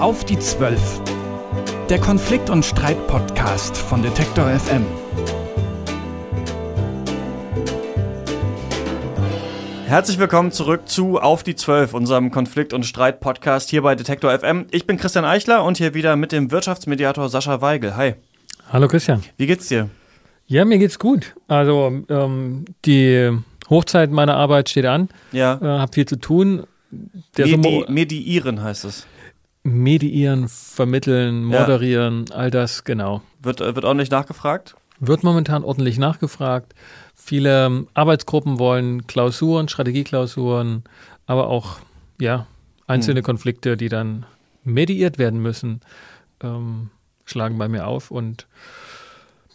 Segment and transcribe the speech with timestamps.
[0.00, 1.00] Auf die Zwölf.
[1.88, 4.84] Der Konflikt- und Streit-Podcast von Detektor FM.
[9.86, 14.66] Herzlich willkommen zurück zu Auf die Zwölf, unserem Konflikt- und Streit-Podcast hier bei Detektor FM.
[14.70, 17.96] Ich bin Christian Eichler und hier wieder mit dem Wirtschaftsmediator Sascha Weigel.
[17.96, 18.14] Hi.
[18.70, 19.22] Hallo Christian.
[19.36, 19.88] Wie geht's dir?
[20.46, 21.34] Ja, mir geht's gut.
[21.48, 23.30] Also ähm, die
[23.70, 25.08] Hochzeit meiner Arbeit steht an.
[25.32, 25.54] Ja.
[25.62, 26.64] Äh, hab viel zu tun.
[27.36, 29.06] Der Medi Sommer- mediieren heißt es.
[29.66, 31.60] Mediieren, vermitteln, Ja.
[31.60, 33.22] moderieren, all das, genau.
[33.42, 34.76] Wird, äh, wird ordentlich nachgefragt?
[35.00, 36.74] Wird momentan ordentlich nachgefragt.
[37.14, 40.84] Viele ähm, Arbeitsgruppen wollen Klausuren, Strategieklausuren,
[41.26, 41.78] aber auch
[42.20, 42.46] ja
[42.86, 44.24] einzelne Konflikte, die dann
[44.64, 45.80] mediiert werden müssen,
[46.42, 46.90] ähm,
[47.24, 48.46] schlagen bei mir auf und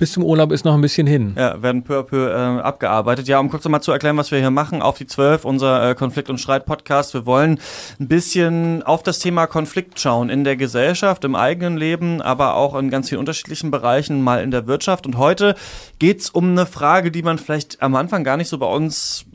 [0.02, 1.36] bis zum Urlaub ist noch ein bisschen hin.
[1.38, 3.28] Ja, werden peu à peu äh, abgearbeitet.
[3.28, 5.94] Ja, um kurz nochmal zu erklären, was wir hier machen, auf die Zwölf, unser äh,
[5.94, 7.14] Konflikt- und Streit-Podcast.
[7.14, 7.60] Wir wollen
[8.00, 12.76] ein bisschen auf das Thema Konflikt schauen in der Gesellschaft, im eigenen Leben, aber auch
[12.80, 15.06] in ganz vielen unterschiedlichen Bereichen, mal in der Wirtschaft.
[15.06, 15.54] Und heute
[16.00, 19.26] geht's um eine Frage, die man vielleicht am Anfang gar nicht so bei uns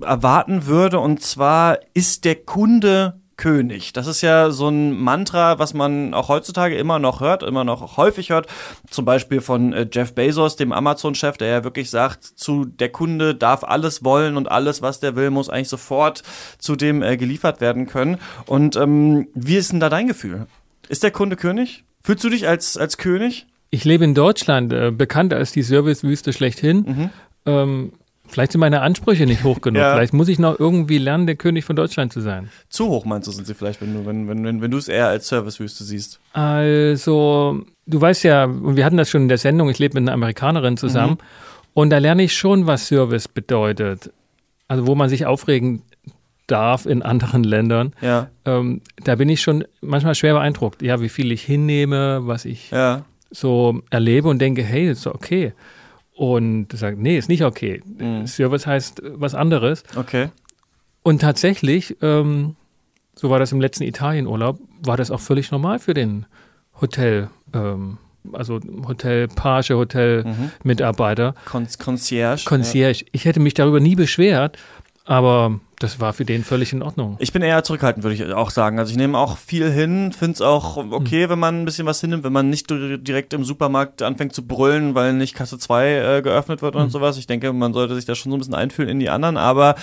[0.00, 1.00] erwarten würde.
[1.00, 3.94] Und zwar, ist der Kunde König.
[3.94, 7.96] Das ist ja so ein Mantra, was man auch heutzutage immer noch hört, immer noch
[7.96, 8.48] häufig hört.
[8.90, 13.34] Zum Beispiel von äh, Jeff Bezos, dem Amazon-Chef, der ja wirklich sagt, zu der Kunde
[13.34, 16.22] darf alles wollen und alles, was der will, muss eigentlich sofort
[16.58, 18.18] zu dem äh, geliefert werden können.
[18.44, 20.46] Und ähm, wie ist denn da dein Gefühl?
[20.88, 21.84] Ist der Kunde König?
[22.02, 23.46] Fühlst du dich als, als König?
[23.70, 27.10] Ich lebe in Deutschland, äh, bekannt als die Servicewüste schlechthin.
[27.46, 27.92] Ähm,
[28.28, 29.80] vielleicht sind meine Ansprüche nicht hoch genug.
[29.80, 29.94] Ja.
[29.94, 32.50] Vielleicht muss ich noch irgendwie lernen, der König von Deutschland zu sein.
[32.68, 34.88] Zu hoch meinst du, sind sie vielleicht, wenn du, wenn, wenn, wenn, wenn du es
[34.88, 36.20] eher als Servicewüste siehst?
[36.32, 40.08] Also, du weißt ja, und wir hatten das schon in der Sendung, ich lebe mit
[40.08, 41.12] einer Amerikanerin zusammen.
[41.12, 41.18] Mhm.
[41.74, 44.10] Und da lerne ich schon, was Service bedeutet.
[44.68, 45.82] Also, wo man sich aufregen
[46.48, 47.92] darf in anderen Ländern.
[48.00, 50.82] Ja, Ähm, da bin ich schon manchmal schwer beeindruckt.
[50.82, 53.04] Ja, wie viel ich hinnehme, was ich ja.
[53.30, 55.52] so erlebe und denke, hey, ist okay.
[56.18, 57.80] Und sagt, nee, ist nicht okay.
[57.96, 58.26] Mhm.
[58.26, 59.84] Service heißt äh, was anderes.
[59.94, 60.30] Okay.
[61.04, 62.56] Und tatsächlich, ähm,
[63.14, 66.26] so war das im letzten Italienurlaub, war das auch völlig normal für den
[66.80, 67.98] Hotel, ähm,
[68.32, 68.58] also
[68.88, 72.44] Hotelpage, Hotelmitarbeiter, Con Concierge.
[72.46, 73.04] Concierge.
[73.12, 74.58] Ich hätte mich darüber nie beschwert,
[75.08, 77.16] aber das war für den völlig in Ordnung.
[77.20, 78.80] Ich bin eher zurückhaltend, würde ich auch sagen.
[78.80, 82.00] Also ich nehme auch viel hin, finde es auch okay, wenn man ein bisschen was
[82.00, 86.16] hinnimmt, wenn man nicht dir- direkt im Supermarkt anfängt zu brüllen, weil nicht Kasse 2
[86.18, 87.16] äh, geöffnet wird und sowas.
[87.16, 89.36] Ich denke, man sollte sich da schon so ein bisschen einfühlen in die anderen.
[89.36, 89.76] Aber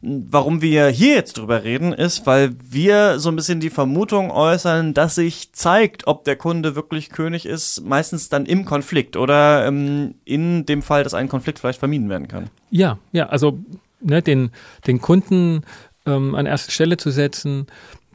[0.00, 4.94] warum wir hier jetzt drüber reden, ist, weil wir so ein bisschen die Vermutung äußern,
[4.94, 10.14] dass sich zeigt, ob der Kunde wirklich König ist, meistens dann im Konflikt oder ähm,
[10.24, 12.48] in dem Fall, dass ein Konflikt vielleicht vermieden werden kann.
[12.70, 13.58] Ja, ja, also
[14.02, 14.50] ne, den,
[14.86, 15.62] den Kunden
[16.06, 17.66] ähm, an erste Stelle zu setzen,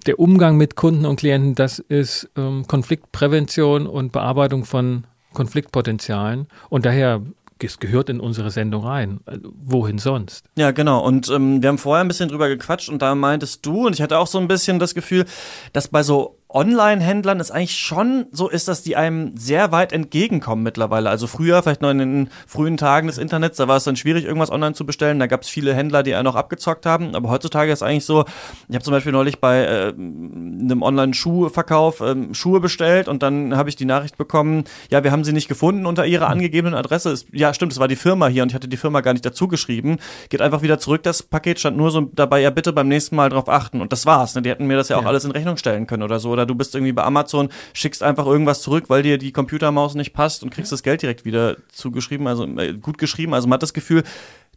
[0.06, 6.48] der Umgang mit Kunden und Klienten, das ist ähm, Konfliktprävention und Bearbeitung von Konfliktpotenzialen.
[6.70, 7.22] Und daher,
[7.62, 9.20] es gehört in unsere Sendung rein.
[9.26, 10.46] Also, wohin sonst?
[10.58, 11.04] Ja, genau.
[11.06, 14.02] Und ähm, wir haben vorher ein bisschen drüber gequatscht und da meintest du, und ich
[14.02, 15.26] hatte auch so ein bisschen das Gefühl,
[15.74, 20.64] dass bei so Online-Händlern es eigentlich schon so ist, dass die einem sehr weit entgegenkommen
[20.64, 21.10] mittlerweile.
[21.10, 24.24] Also früher, vielleicht noch in den frühen Tagen des Internets, da war es dann schwierig,
[24.24, 25.20] irgendwas online zu bestellen.
[25.20, 27.16] Da gab es viele Händler, die einen noch abgezockt haben.
[27.16, 28.24] Aber heutzutage ist eigentlich so,
[28.70, 33.68] ich habe zum Beispiel neulich bei äh, einem Online-Schuhverkauf ähm, Schuhe bestellt und dann habe
[33.68, 37.12] ich die Nachricht bekommen, ja, wir haben sie nicht gefunden unter ihrer angegebenen Adresse.
[37.12, 39.26] Ist, ja, stimmt, es war die Firma hier und ich hatte die Firma gar nicht
[39.26, 39.98] dazu geschrieben.
[40.30, 43.30] Geht einfach wieder zurück, das Paket stand nur so dabei, ja, bitte beim nächsten Mal
[43.30, 43.82] drauf achten.
[43.82, 44.34] Und das war's.
[44.36, 44.42] Ne?
[44.44, 45.08] Die hätten mir das ja auch Ja.
[45.10, 46.37] alles in Rechnung stellen können oder so.
[46.38, 50.14] Oder du bist irgendwie bei Amazon, schickst einfach irgendwas zurück, weil dir die Computermaus nicht
[50.14, 53.34] passt und kriegst das Geld direkt wieder zugeschrieben, also äh, gut geschrieben.
[53.34, 54.04] Also man hat das Gefühl,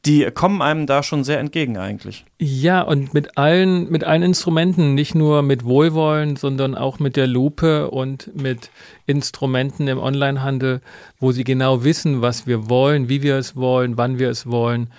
[0.07, 2.25] die kommen einem da schon sehr entgegen eigentlich.
[2.39, 7.27] Ja, und mit allen, mit allen Instrumenten, nicht nur mit Wohlwollen, sondern auch mit der
[7.27, 8.71] Lupe und mit
[9.07, 10.81] Instrumenten im Onlinehandel,
[11.19, 14.91] wo sie genau wissen, was wir wollen, wie wir es wollen, wann wir es wollen.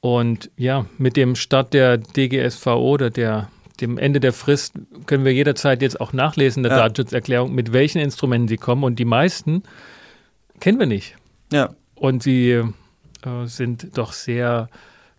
[0.00, 3.48] Und ja, mit dem Start der DGSVO oder der,
[3.80, 4.74] dem Ende der Frist
[5.06, 6.78] können wir jederzeit jetzt auch nachlesen, der Ja.
[6.78, 8.84] Datenschutzerklärung, mit welchen Instrumenten sie kommen.
[8.84, 9.62] Und die meisten
[10.60, 11.16] kennen wir nicht.
[11.52, 14.68] Ja, Und sie äh, sind doch sehr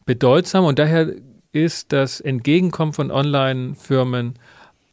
[0.05, 1.11] bedeutsam und daher
[1.51, 4.35] ist das Entgegenkommen von Online-Firmen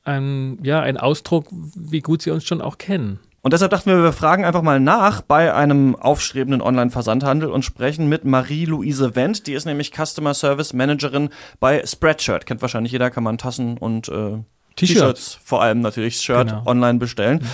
[0.05, 3.19] ein, ja, ein Ausdruck, wie gut sie uns schon auch kennen.
[3.45, 8.09] Und deshalb dachten wir, wir fragen einfach mal nach bei einem aufstrebenden Online-Versandhandel und sprechen
[8.09, 9.49] mit Marie-Louise Wendt.
[9.49, 11.29] Die ist nämlich Customer Service Managerin
[11.59, 12.47] bei Spreadshirt.
[12.47, 14.39] Kennt wahrscheinlich jeder, kann man Tassen und äh,
[14.77, 16.63] T-Shirts, vor allem natürlich Shirt Genau.
[16.67, 17.45] online bestellen.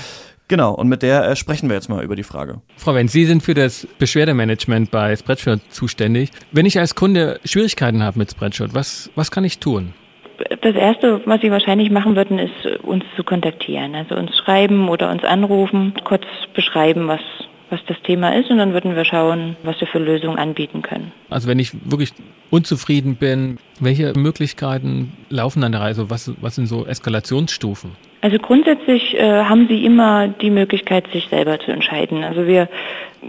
[0.47, 2.61] Genau, und mit der äh, sprechen wir jetzt mal über die Frage.
[2.77, 6.31] Frau Wendt, Sie sind für das Beschwerdemanagement bei Spreadshirt zuständig.
[6.53, 9.95] Wenn ich als Kunde Schwierigkeiten habe mit Spreadshirt, was, was kann ich tun?
[10.61, 13.95] Das Erste, was Sie wahrscheinlich machen würden, ist uns zu kontaktieren.
[13.95, 16.25] Also uns schreiben oder uns anrufen, kurz
[16.55, 17.21] beschreiben, was,
[17.71, 21.13] was das Thema ist und dann würden wir schauen, was wir für Lösungen anbieten können.
[21.29, 22.13] Also wenn ich wirklich
[22.51, 26.11] unzufrieden bin, welche Möglichkeiten laufen an der Reise?
[26.11, 27.93] Was, was sind so Eskalationsstufen?
[28.21, 32.25] Also grundsätzlich äh, haben Sie immer die Möglichkeit, sich selber zu entscheiden.
[32.25, 32.69] Also wir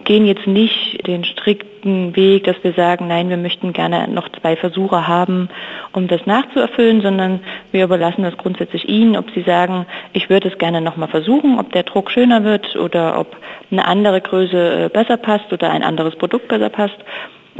[0.04, 4.56] gehen jetzt nicht den strikten Weg, dass wir sagen, nein, wir möchten gerne noch zwei
[4.56, 5.50] Versuche haben,
[5.94, 7.42] um das nachzuerfüllen, sondern
[7.72, 11.72] wir überlassen das grundsätzlich Ihnen, ob Sie sagen, ich würde es gerne nochmal versuchen, ob
[11.72, 13.38] der Druck schöner wird oder ob
[13.72, 16.98] eine andere Größe äh, besser passt oder ein anderes Produkt besser passt.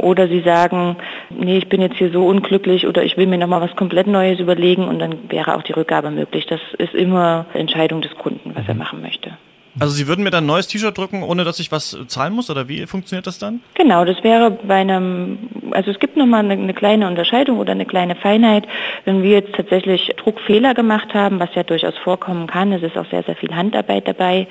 [0.00, 0.96] Oder sie sagen,
[1.30, 4.40] nee, ich bin jetzt hier so unglücklich oder ich will mir nochmal was komplett Neues
[4.40, 6.46] überlegen und dann wäre auch die Rückgabe möglich.
[6.46, 8.80] Das ist immer Entscheidung des Kunden, was er mhm.
[8.80, 9.32] machen möchte.
[9.80, 12.50] Also Sie würden mir dann ein neues T-Shirt drücken, ohne dass ich was zahlen muss
[12.50, 13.60] oder wie funktioniert das dann?
[13.74, 15.38] Genau, das wäre bei einem,
[15.70, 18.68] also es gibt nochmal eine, eine kleine Unterscheidung oder eine kleine Feinheit.
[19.06, 23.08] Wenn wir jetzt tatsächlich Druckfehler gemacht haben, was ja durchaus vorkommen kann, es ist auch
[23.10, 24.46] sehr, sehr viel Handarbeit dabei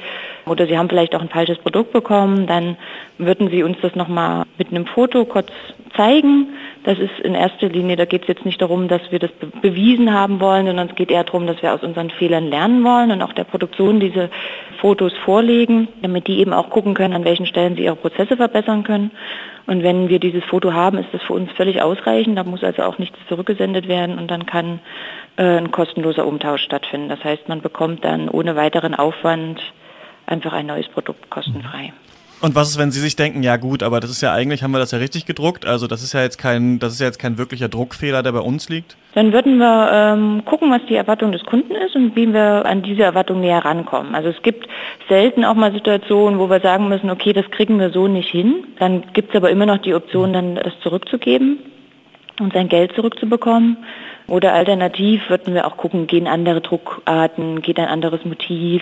[0.48, 2.76] oder Sie haben vielleicht auch ein falsches Produkt bekommen, dann
[3.20, 5.52] würden Sie uns das nochmal mit einem Foto kurz
[5.96, 6.48] zeigen.
[6.90, 9.30] Das ist in erster Linie, da geht es jetzt nicht darum, dass wir das
[9.62, 13.12] bewiesen haben wollen, sondern es geht eher darum, dass wir aus unseren Fehlern lernen wollen
[13.12, 14.32] und auch der Produktion diese
[14.82, 18.84] Fotos vorlegen, damit die eben auch gucken können, an welchen Stellen sie ihre Prozesse verbessern
[18.84, 19.12] können.
[19.68, 22.40] Und wenn wir dieses Foto haben, ist das für uns völlig ausreichend.
[22.40, 24.80] Da muss also auch nichts zurückgesendet werden und dann kann
[25.38, 27.08] äh, ein kostenloser Umtausch stattfinden.
[27.08, 29.62] Das heißt, man bekommt dann ohne weiteren Aufwand
[30.26, 31.94] einfach ein neues Produkt kostenfrei.
[32.42, 34.72] Und was ist, wenn Sie sich denken, ja gut, aber das ist ja eigentlich, haben
[34.72, 37.20] wir das ja richtig gedruckt, also das ist ja jetzt kein, das ist ja jetzt
[37.20, 38.96] kein wirklicher Druckfehler, der bei uns liegt?
[39.14, 42.82] Dann würden wir ähm, gucken, was die Erwartung des Kunden ist und wie wir an
[42.82, 44.16] diese Erwartung näher rankommen.
[44.16, 44.68] Also es gibt
[45.10, 48.64] selten auch mal Situationen, wo wir sagen müssen, okay, das kriegen wir so nicht hin.
[48.78, 51.60] Dann gibt es aber immer noch die Option, dann das zurückzugeben
[52.40, 53.78] und sein Geld zurückzubekommen.
[54.30, 58.82] Oder alternativ würden wir auch gucken, gehen andere Druckarten, geht ein anderes Motiv.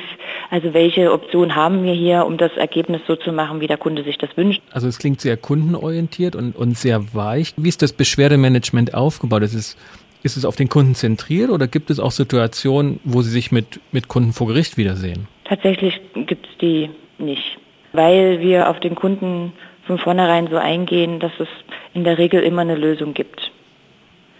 [0.50, 4.04] Also welche Option haben wir hier, um das Ergebnis so zu machen, wie der Kunde
[4.04, 4.62] sich das wünscht.
[4.72, 7.54] Also es klingt sehr kundenorientiert und, und sehr weich.
[7.58, 9.44] Wie ist das Beschwerdemanagement aufgebaut?
[9.44, 9.78] Ist es,
[10.24, 13.80] ist es auf den Kunden zentriert oder gibt es auch Situationen, wo Sie sich mit,
[13.92, 15.28] mit Kunden vor Gericht wiedersehen?
[15.46, 17.58] Tatsächlich gibt es die nicht,
[17.94, 19.54] weil wir auf den Kunden
[19.86, 21.48] von vornherein so eingehen, dass es
[21.94, 23.52] in der Regel immer eine Lösung gibt.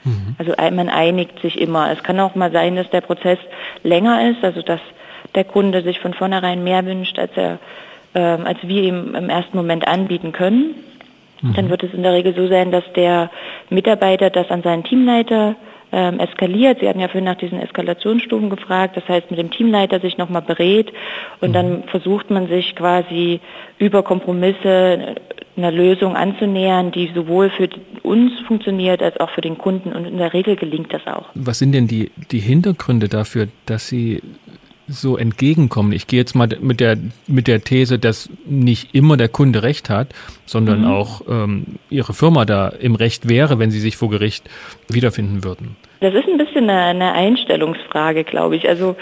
[0.08, 0.36] Mhm.
[0.38, 1.92] Also man einigt sich immer.
[1.92, 3.40] Es kann auch mal sein, dass der Prozess
[3.84, 4.80] länger ist, also dass
[5.36, 7.60] der Kunde sich von vornherein mehr wünscht, als, er,
[8.16, 10.76] ähm, als wir ihm im ersten Moment anbieten können.
[11.42, 11.54] Mhm.
[11.54, 13.30] Dann wird es in der Regel so sein, dass der
[13.70, 15.56] Mitarbeiter das an seinen Teamleiter
[15.92, 16.80] ähm, eskaliert.
[16.80, 18.98] Sie hatten ja vorhin nach diesen Eskalationsstufen gefragt.
[18.98, 20.92] Das heißt, mit dem Teamleiter sich nochmal berät
[21.42, 21.54] und mhm.
[21.54, 23.40] dann versucht man sich quasi
[23.78, 25.16] über Kompromisse
[25.58, 27.70] einer Lösung anzunähern, die sowohl für
[28.04, 29.94] uns funktioniert als auch für den Kunden.
[29.94, 31.26] Und in der Regel gelingt das auch.
[31.34, 34.22] Was sind denn die, die Hintergründe dafür, dass Sie
[34.88, 35.92] so entgegenkommen?
[35.92, 39.90] Ich gehe jetzt mal mit der, mit der These, dass nicht immer der Kunde Recht
[39.90, 40.14] hat,
[40.46, 40.88] sondern mhm.
[40.88, 44.50] auch ähm, Ihre Firma da im Recht wäre, wenn Sie sich vor Gericht
[44.88, 45.76] wiederfinden würden.
[46.00, 48.70] Das ist ein bisschen eine, eine Einstellungsfrage, glaube ich.
[48.70, 48.96] Also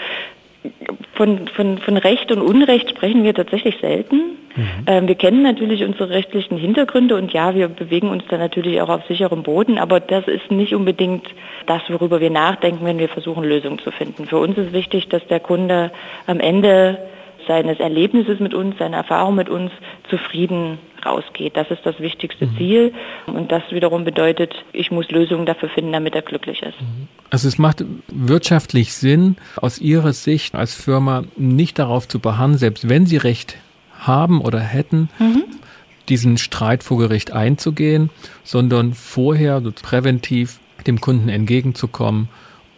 [1.14, 4.16] von, von, von Recht und Unrecht sprechen wir tatsächlich selten.
[4.56, 4.68] Mhm.
[4.86, 8.88] Ähm, wir kennen natürlich unsere rechtlichen Hintergründe und ja, wir bewegen uns da natürlich auch
[8.88, 11.26] auf sicherem Boden, aber das ist nicht unbedingt
[11.66, 14.26] das, worüber wir nachdenken, wenn wir versuchen, Lösungen zu finden.
[14.26, 15.90] Für uns ist wichtig, dass der Kunde
[16.26, 16.98] am Ende
[17.46, 19.70] seines Erlebnisses mit uns, seiner Erfahrung mit uns
[20.08, 21.56] zufrieden rausgeht.
[21.56, 22.56] Das ist das wichtigste mhm.
[22.56, 22.94] Ziel
[23.26, 26.80] und das wiederum bedeutet, ich muss Lösungen dafür finden, damit er glücklich ist.
[26.80, 27.08] Mhm.
[27.30, 32.88] Also es macht wirtschaftlich Sinn, aus Ihrer Sicht als Firma nicht darauf zu beharren, selbst
[32.88, 33.56] wenn Sie Recht
[33.98, 35.44] haben oder hätten, mhm.
[36.08, 38.10] diesen Streit vor Gericht einzugehen,
[38.44, 42.28] sondern vorher präventiv dem Kunden entgegenzukommen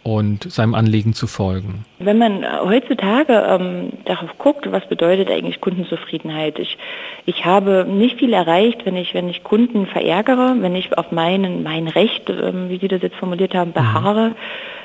[0.03, 1.85] und seinem Anliegen zu folgen.
[1.99, 6.57] Wenn man heutzutage ähm, darauf guckt, was bedeutet eigentlich Kundenzufriedenheit?
[6.57, 6.77] Ich,
[7.25, 11.61] ich habe nicht viel erreicht, wenn ich, wenn ich Kunden verärgere, wenn ich auf meinen,
[11.61, 14.29] mein Recht, ähm, wie Sie das jetzt formuliert haben, beharre.
[14.29, 14.35] Mhm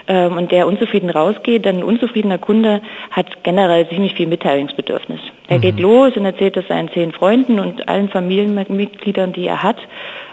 [0.06, 5.21] ähm, und der unzufrieden rausgeht, dann ein unzufriedener Kunde hat generell ziemlich viel Mitteilungsbedürfnis.
[5.49, 5.62] Er mhm.
[5.62, 9.78] geht los und erzählt es seinen zehn Freunden und allen Familienmitgliedern, die er hat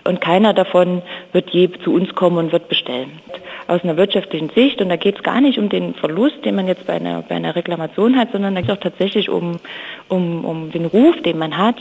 [0.03, 3.19] und keiner davon wird je zu uns kommen und wird bestellen.
[3.67, 6.67] Aus einer wirtschaftlichen Sicht, und da geht es gar nicht um den Verlust, den man
[6.71, 9.59] jetzt bei einer, bei einer Reklamation hat, sondern da geht es auch tatsächlich um,
[10.07, 11.77] um, um den Ruf, den man hat,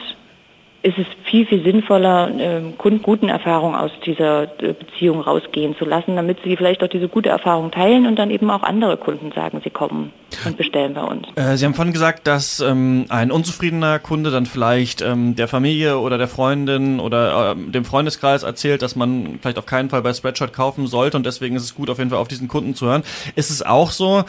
[0.83, 5.85] ist es viel, viel sinnvoller, ähm, Kunden guten Erfahrungen aus dieser äh, Beziehung rausgehen zu
[5.85, 9.33] lassen, damit sie vielleicht auch diese gute Erfahrung teilen und dann eben auch andere Kunden
[9.33, 10.13] sagen, sie kommen.
[10.45, 11.27] und bestellen bei uns.
[11.35, 15.99] Äh, Sie haben vorhin gesagt, dass ähm, ein unzufriedener Kunde dann vielleicht ähm, der Familie
[15.99, 20.13] oder der Freundin oder äh, dem Freundeskreis erzählt, dass man vielleicht auf keinen Fall bei
[20.13, 22.87] Spreadshirt kaufen sollte und deswegen ist es gut, auf jeden Fall auf diesen Kunden zu
[22.87, 23.03] hören.
[23.35, 24.25] Ist es auch so,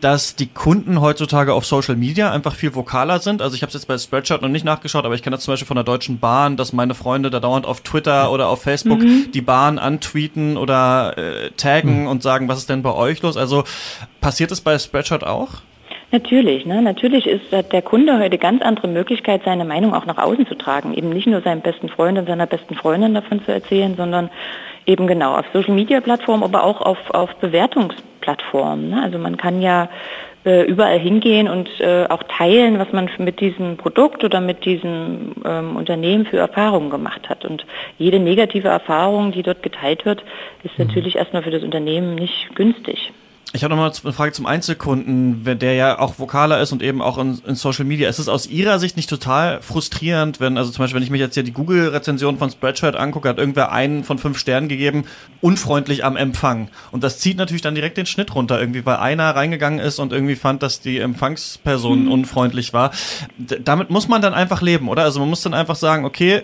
[0.00, 3.42] dass die Kunden heutzutage auf Social Media einfach viel vokaler sind?
[3.42, 5.54] Also ich habe es jetzt bei Spreadshirt noch nicht nachgeschaut, aber ich kenne das zum
[5.54, 8.98] Beispiel von der Deutschen Bahn, dass meine Freunde da dauernd auf Twitter oder auf Facebook
[8.98, 9.32] mhm.
[9.32, 12.08] die Bahn antweeten oder äh, taggen mhm.
[12.08, 13.38] und sagen, was ist denn bei euch los?
[13.38, 13.64] Also
[14.20, 15.62] passiert es bei Spreadshirt auch?
[16.12, 16.82] Natürlich, ne?
[16.82, 20.92] natürlich ist der Kunde heute ganz andere Möglichkeit, seine Meinung auch nach außen zu tragen.
[20.92, 24.28] Eben nicht nur seinem besten Freund und seiner besten Freundin davon zu erzählen, sondern
[24.84, 28.90] eben genau auf Social Media Plattformen, aber auch auf, auf Bewertungsplattformen.
[28.90, 29.02] Ne?
[29.02, 29.88] Also man kann ja
[30.48, 35.34] äh, überall hingehen und äh, auch teilen, was man mit diesem Produkt oder mit diesem
[35.44, 37.44] ähm, Unternehmen für Erfahrungen gemacht hat.
[37.44, 37.66] Und
[37.98, 40.24] jede negative Erfahrung, die dort geteilt wird,
[40.62, 40.86] ist mhm.
[40.86, 43.12] natürlich erstmal für das Unternehmen nicht günstig.
[43.54, 47.16] Ich habe nochmal eine Frage zum Einzelkunden, der ja auch vokaler ist und eben auch
[47.16, 48.06] in, in, Social Media.
[48.06, 51.20] Ist es aus Ihrer Sicht nicht total frustrierend, wenn, also zum Beispiel, wenn ich mich
[51.20, 55.04] jetzt hier die Google-Rezension von Spreadshirt angucke, hat irgendwer einen von fünf Sternen gegeben,
[55.40, 56.68] unfreundlich am Empfang.
[56.92, 60.12] Und das zieht natürlich dann direkt den Schnitt runter, irgendwie, weil einer reingegangen ist und
[60.12, 62.12] irgendwie fand, dass die Empfangsperson mhm.
[62.12, 62.90] unfreundlich war.
[63.38, 65.04] D damit muss man dann einfach leben, oder?
[65.04, 66.42] Also man muss dann einfach sagen, okay,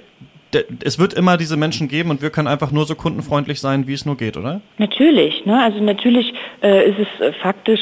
[0.84, 3.94] es wird immer diese Menschen geben und wir können einfach nur so kundenfreundlich sein, wie
[3.94, 4.61] es nur geht, oder?
[4.78, 5.44] Natürlich.
[5.46, 5.62] Ne?
[5.62, 6.32] Also natürlich
[6.62, 7.80] äh, ist es äh, faktisch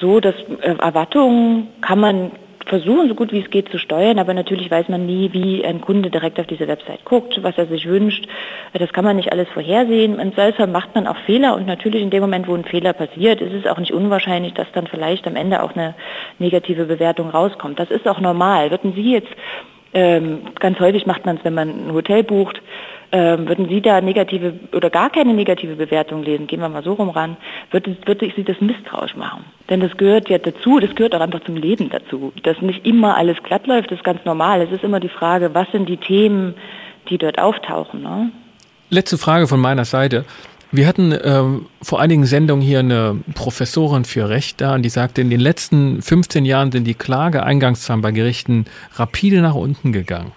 [0.00, 2.30] so, dass äh, Erwartungen kann man
[2.68, 5.80] versuchen, so gut wie es geht zu steuern, aber natürlich weiß man nie, wie ein
[5.80, 8.26] Kunde direkt auf diese Website guckt, was er sich wünscht.
[8.74, 10.18] Das kann man nicht alles vorhersehen.
[10.18, 13.40] Im Zweifelsfall macht man auch Fehler und natürlich in dem Moment, wo ein Fehler passiert,
[13.40, 15.94] ist es auch nicht unwahrscheinlich, dass dann vielleicht am Ende auch eine
[16.38, 17.78] negative Bewertung rauskommt.
[17.78, 18.70] Das ist auch normal.
[18.70, 19.32] Würden Sie jetzt
[19.94, 22.60] ähm, ganz häufig macht man es, wenn man ein Hotel bucht.
[23.10, 26.92] Ähm, würden Sie da negative oder gar keine negative Bewertung lesen, gehen wir mal so
[26.92, 27.38] rum ran,
[27.70, 29.46] würde, würde Sie das misstrauisch machen.
[29.70, 32.34] Denn das gehört ja dazu, das gehört auch einfach zum Leben dazu.
[32.42, 34.60] Dass nicht immer alles glatt läuft, ist ganz normal.
[34.60, 36.54] Es ist immer die Frage, was sind die Themen,
[37.08, 38.02] die dort auftauchen.
[38.02, 38.30] Ne?
[38.90, 40.26] Letzte Frage von meiner Seite.
[40.70, 45.22] Wir hatten ähm, vor einigen Sendungen hier eine Professorin für Recht da und die sagte,
[45.22, 50.32] in den letzten 15 Jahren sind die Klageeingangszahlen bei Gerichten rapide nach unten gegangen.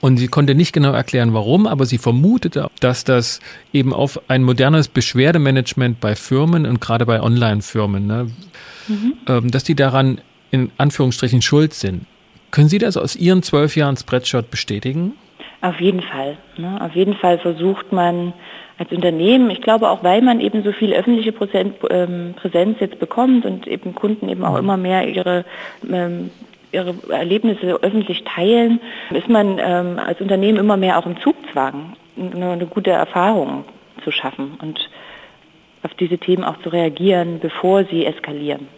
[0.00, 3.40] Und sie konnte nicht genau erklären, warum, aber sie vermutete, dass das
[3.72, 8.30] eben auf ein modernes Beschwerdemanagement bei Firmen und gerade bei Online-Firmen, ne,
[8.86, 9.14] mhm.
[9.28, 10.20] ähm, dass die daran
[10.50, 12.06] in Anführungsstrichen schuld sind.
[12.50, 15.12] Können Sie das aus Ihren zwölf Jahren Spreadshot bestätigen?
[15.60, 16.38] Auf jeden Fall.
[16.56, 16.80] Ne?
[16.80, 18.32] Auf jeden Fall versucht man
[18.78, 23.00] als Unternehmen, ich glaube auch, weil man eben so viel öffentliche Prozent, ähm, Präsenz jetzt
[23.00, 24.58] bekommt und eben Kunden eben auch mhm.
[24.58, 25.44] immer mehr ihre
[25.90, 26.30] ähm,
[26.70, 28.80] ihre Erlebnisse öffentlich teilen,
[29.10, 33.64] ist man ähm, als Unternehmen immer mehr auch im Zugzwang, eine, eine gute Erfahrung
[34.04, 34.78] zu schaffen und
[35.82, 38.68] auf diese Themen auch zu reagieren, bevor sie eskalieren.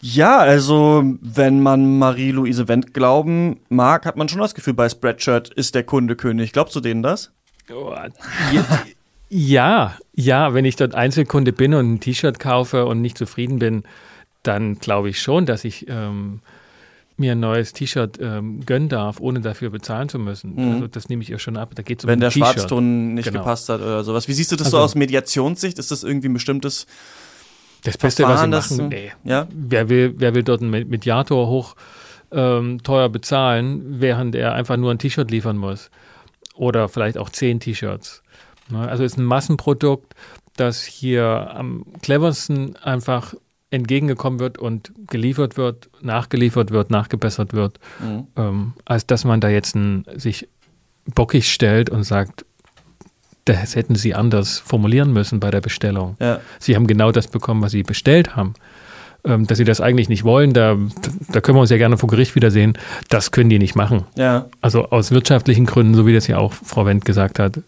[0.00, 5.48] Ja, also wenn man Marie-Louise Wendt glauben mag, hat man schon das Gefühl, bei Spreadshirt
[5.54, 6.52] ist der Kunde König.
[6.52, 7.32] Glaubst du denen das?
[7.72, 7.94] Oh,
[9.28, 13.82] ja, ja, wenn ich dort Einzelkunde bin und ein T-Shirt kaufe und nicht zufrieden bin,
[14.42, 16.40] dann glaube ich schon, dass ich ähm,
[17.16, 20.54] mir ein neues T-Shirt ähm, gönnen darf, ohne dafür bezahlen zu müssen.
[20.54, 20.74] Mhm.
[20.74, 21.70] Also das nehme ich ihr schon ab.
[21.74, 23.40] Da geht's um Wenn der Schwarzton nicht genau.
[23.40, 24.28] gepasst hat oder sowas.
[24.28, 25.78] Wie siehst du das also, so aus Mediationssicht?
[25.78, 26.86] Ist das irgendwie ein bestimmtes
[27.82, 29.12] Das Beste, Verfahren, was sie machen, nee.
[29.24, 29.48] ja?
[29.52, 31.74] wer, will, wer will dort einen Mediator hoch
[32.32, 35.90] ähm, teuer bezahlen, während er einfach nur ein T-Shirt liefern muss?
[36.54, 38.22] Oder vielleicht auch zehn T-Shirts.
[38.70, 38.88] Ne?
[38.88, 40.14] Also ist ein Massenprodukt,
[40.56, 43.34] das hier am cleversten einfach
[43.70, 48.26] entgegengekommen wird und geliefert wird, nachgeliefert wird, nachgebessert wird, mhm.
[48.36, 50.48] ähm, als dass man da jetzt ein, sich
[51.14, 52.44] bockig stellt und sagt,
[53.44, 56.16] das hätten sie anders formulieren müssen bei der Bestellung.
[56.20, 56.40] Ja.
[56.58, 58.54] Sie haben genau das bekommen, was sie bestellt haben.
[59.24, 60.76] Ähm, dass sie das eigentlich nicht wollen, da,
[61.32, 62.78] da können wir uns ja gerne vor Gericht wiedersehen.
[63.08, 64.04] Das können die nicht machen.
[64.16, 64.46] Ja.
[64.60, 67.60] Also aus wirtschaftlichen Gründen, so wie das ja auch Frau Wendt gesagt hat,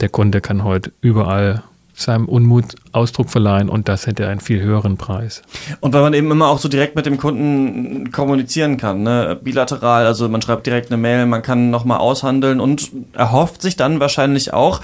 [0.00, 1.62] der Kunde kann heute überall
[1.94, 5.42] seinem Unmut Ausdruck verleihen und das hätte einen viel höheren Preis.
[5.80, 9.36] Und weil man eben immer auch so direkt mit dem Kunden kommunizieren kann, ne?
[9.42, 13.98] bilateral, also man schreibt direkt eine Mail, man kann nochmal aushandeln und erhofft sich dann
[13.98, 14.80] wahrscheinlich auch,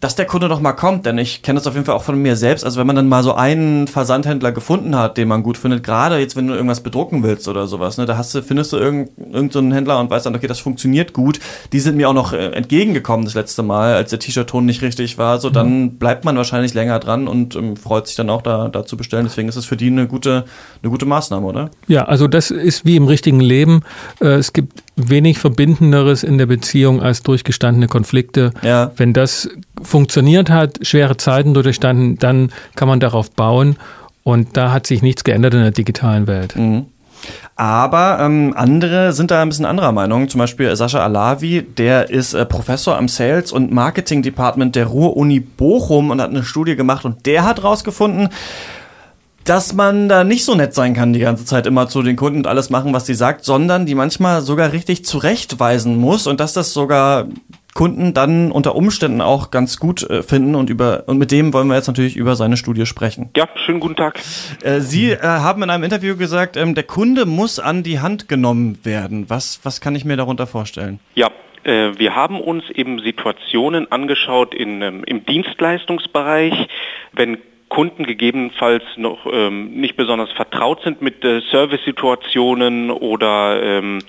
[0.00, 2.20] dass der Kunde noch mal kommt, denn ich kenne das auf jeden Fall auch von
[2.20, 2.64] mir selbst.
[2.64, 6.18] Also wenn man dann mal so einen Versandhändler gefunden hat, den man gut findet, gerade
[6.18, 9.34] jetzt, wenn du irgendwas bedrucken willst oder sowas, ne, da hast du, findest du irgendeinen
[9.34, 11.38] irgend so Händler und weißt dann, okay, das funktioniert gut.
[11.72, 15.18] Die sind mir auch noch äh, entgegengekommen das letzte Mal, als der T-Shirt-Ton nicht richtig
[15.18, 15.38] war.
[15.38, 15.98] So, dann mhm.
[15.98, 19.24] bleibt man wahrscheinlich länger dran und ähm, freut sich dann auch da, da zu bestellen.
[19.24, 20.44] Deswegen ist es für die eine gute,
[20.82, 21.70] eine gute Maßnahme, oder?
[21.88, 23.82] Ja, also das ist wie im richtigen Leben.
[24.20, 28.52] Äh, es gibt wenig Verbindenderes in der Beziehung als durchgestandene Konflikte.
[28.62, 28.90] Ja.
[28.96, 29.48] Wenn das
[29.82, 33.76] funktioniert hat, schwere Zeiten durchstanden, dann kann man darauf bauen
[34.22, 36.56] Und da hat sich nichts geändert in der digitalen Welt.
[36.56, 36.86] Mhm.
[37.56, 40.28] Aber ähm, andere sind da ein bisschen anderer Meinung.
[40.28, 45.40] Zum Beispiel Sascha Alavi, der ist äh, Professor am Sales- und Marketing Department der Ruhr-Uni
[45.40, 48.30] Bochum und hat eine Studie gemacht und der hat rausgefunden,
[49.44, 52.40] dass man da nicht so nett sein kann die ganze Zeit immer zu den Kunden
[52.40, 56.52] und alles machen, was sie sagt, sondern die manchmal sogar richtig zurechtweisen muss und dass
[56.52, 57.26] das sogar
[57.74, 61.68] Kunden dann unter Umständen auch ganz gut äh, finden und über und mit dem wollen
[61.68, 63.30] wir jetzt natürlich über seine Studie sprechen.
[63.36, 64.18] Ja, schönen guten Tag.
[64.62, 68.28] Äh, Sie äh, haben in einem Interview gesagt, ähm, der Kunde muss an die Hand
[68.28, 69.26] genommen werden.
[69.28, 70.98] Was, was kann ich mir darunter vorstellen?
[71.14, 71.30] Ja,
[71.62, 76.68] äh, wir haben uns eben Situationen angeschaut in, ähm, im Dienstleistungsbereich,
[77.12, 77.38] wenn
[77.70, 84.00] Kunden gegebenenfalls noch ähm, nicht besonders vertraut sind mit äh, Service-Situationen oder ähm,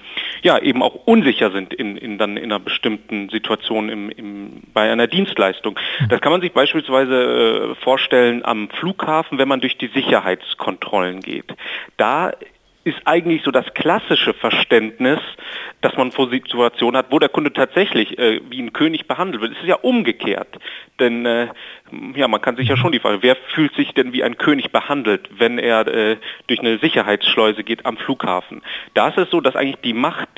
[0.41, 4.91] ja eben auch unsicher sind in, in dann in einer bestimmten Situation im, im, bei
[4.91, 5.79] einer Dienstleistung.
[6.09, 11.53] Das kann man sich beispielsweise äh, vorstellen am Flughafen, wenn man durch die Sicherheitskontrollen geht.
[11.97, 12.31] Da
[12.83, 15.19] ist eigentlich so das klassische Verständnis,
[15.81, 19.53] dass man vor Situationen hat, wo der Kunde tatsächlich äh, wie ein König behandelt wird.
[19.53, 20.47] Es ist ja umgekehrt.
[20.99, 21.47] Denn äh,
[22.15, 24.71] ja, man kann sich ja schon die Frage, wer fühlt sich denn wie ein König
[24.71, 28.61] behandelt, wenn er äh, durch eine Sicherheitsschleuse geht am Flughafen?
[28.93, 30.29] Da ist es so, dass eigentlich die Macht,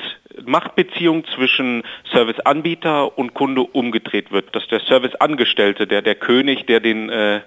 [0.44, 1.82] Machtbeziehung zwischen
[2.12, 4.54] Serviceanbieter und Kunde umgedreht wird.
[4.54, 7.40] Dass der Serviceangestellte, der, der König, der den äh,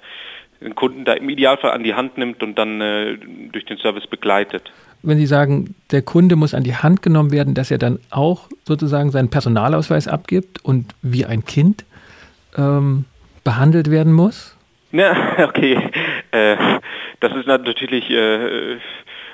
[0.62, 3.18] den Kunden da im Idealfall an die Hand nimmt und dann äh,
[3.52, 4.72] durch den Service begleitet
[5.04, 8.50] wenn Sie sagen, der Kunde muss an die Hand genommen werden, dass er dann auch
[8.66, 11.86] sozusagen seinen Personalausweis abgibt und wie ein Kind
[12.58, 13.06] ähm,
[13.44, 14.54] behandelt werden muss?
[14.94, 15.78] Ja, okay.
[16.32, 16.56] Äh,
[17.20, 18.78] das ist natürlich äh,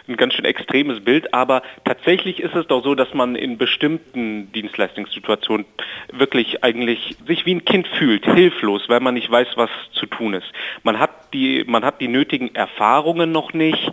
[0.07, 4.51] ein ganz schön extremes Bild, aber tatsächlich ist es doch so, dass man in bestimmten
[4.51, 5.65] Dienstleistungssituationen
[6.12, 10.33] wirklich eigentlich sich wie ein Kind fühlt, hilflos, weil man nicht weiß, was zu tun
[10.33, 10.48] ist.
[10.83, 13.91] Man hat die, man hat die nötigen Erfahrungen noch nicht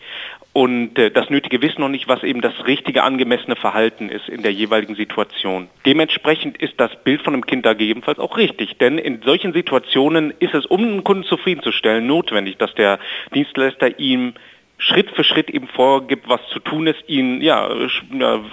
[0.52, 4.42] und äh, das nötige Wissen noch nicht, was eben das richtige angemessene Verhalten ist in
[4.42, 5.68] der jeweiligen Situation.
[5.86, 10.34] Dementsprechend ist das Bild von einem Kind da gegebenenfalls auch richtig, denn in solchen Situationen
[10.40, 12.98] ist es, um einen Kunden zufriedenzustellen, notwendig, dass der
[13.32, 14.34] Dienstleister ihm
[14.80, 17.70] Schritt für Schritt eben vorgibt, was zu tun ist, ihn ja,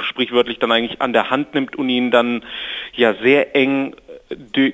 [0.01, 2.43] sprichwörtlich dann eigentlich an der Hand nimmt und ihn dann
[2.93, 3.95] ja sehr eng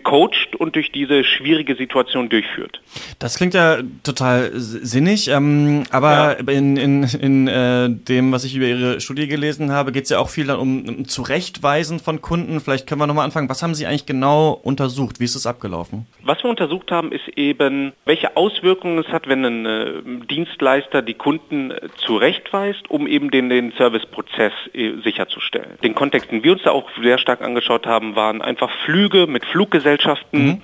[0.04, 2.82] coacht und durch diese schwierige Situation durchführt.
[3.20, 6.52] Das klingt ja total sinnig, ähm, aber ja.
[6.52, 10.20] in, in, in äh, dem, was ich über Ihre Studie gelesen habe, geht es ja
[10.20, 12.60] auch viel dann um, um Zurechtweisen von Kunden.
[12.60, 13.50] Vielleicht können wir nochmal anfangen.
[13.50, 15.20] Was haben Sie eigentlich genau untersucht?
[15.20, 16.08] Wie ist es abgelaufen?
[16.24, 21.14] Was wir untersucht haben, ist eben, welche Auswirkungen es hat, wenn ein äh, Dienstleister die
[21.14, 25.78] Kunden äh, zurechtweist, um eben den, den Serviceprozess äh, sicherzustellen.
[25.84, 29.43] Den Kontext, den wir uns da auch sehr stark angeschaut haben, waren einfach Flüge mit
[29.52, 30.46] Fluggesellschaften.
[30.46, 30.62] Mhm.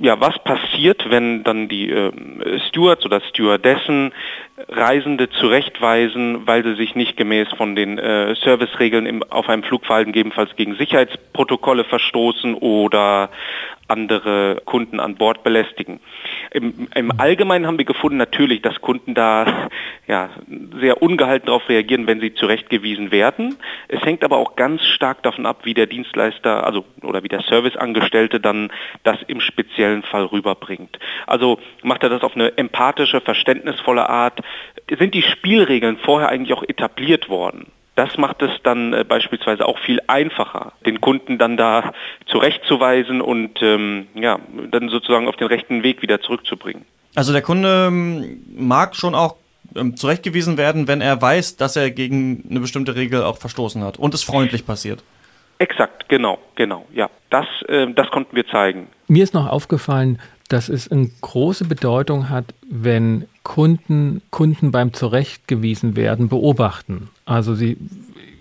[0.00, 2.12] Ja, was passiert, wenn dann die äh,
[2.68, 4.12] Stewards oder Stewardessen
[4.68, 10.12] Reisende zurechtweisen, weil sie sich nicht gemäß von den äh, Serviceregeln im, auf einem Flugverhalten
[10.12, 13.30] gegebenenfalls gegen Sicherheitsprotokolle verstoßen oder
[13.88, 16.00] andere Kunden an Bord belästigen.
[16.50, 19.68] Im, Im, Allgemeinen haben wir gefunden natürlich, dass Kunden da
[20.06, 20.30] ja,
[20.80, 23.56] sehr ungehalten darauf reagieren, wenn sie zurechtgewiesen werden.
[23.88, 27.42] Es hängt aber auch ganz stark davon ab, wie der Dienstleister, also oder wie der
[27.42, 28.70] Serviceangestellte dann
[29.02, 30.98] das im speziellen Fall rüberbringt.
[31.26, 34.40] Also macht er das auf eine empathische, verständnisvolle Art?
[34.98, 37.72] Sind die Spielregeln vorher eigentlich auch etabliert worden?
[37.98, 41.92] Das macht es dann äh, beispielsweise auch viel einfacher, den Kunden dann da
[42.26, 44.38] zurechtzuweisen und ähm, ja,
[44.70, 46.84] dann sozusagen auf den rechten Weg wieder zurückzubringen.
[47.16, 49.34] Also der Kunde ähm, mag schon auch
[49.74, 53.98] ähm, zurechtgewiesen werden, wenn er weiß, dass er gegen eine bestimmte Regel auch verstoßen hat
[53.98, 55.02] und es freundlich passiert.
[55.58, 57.10] Exakt, genau, genau, ja.
[57.30, 58.86] Das, äh, das konnten wir zeigen.
[59.08, 65.94] Mir ist noch aufgefallen, dass es eine große Bedeutung hat, wenn Kunden, Kunden beim Zurechtgewiesen
[65.94, 67.10] werden beobachten.
[67.26, 67.76] Also sie,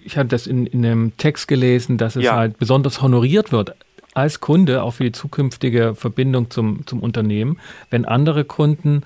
[0.06, 2.36] ich hatte das in, in einem Text gelesen, dass es ja.
[2.36, 3.76] halt besonders honoriert wird
[4.14, 7.60] als Kunde, auch für die zukünftige Verbindung zum, zum Unternehmen,
[7.92, 9.04] wenn andere Kunden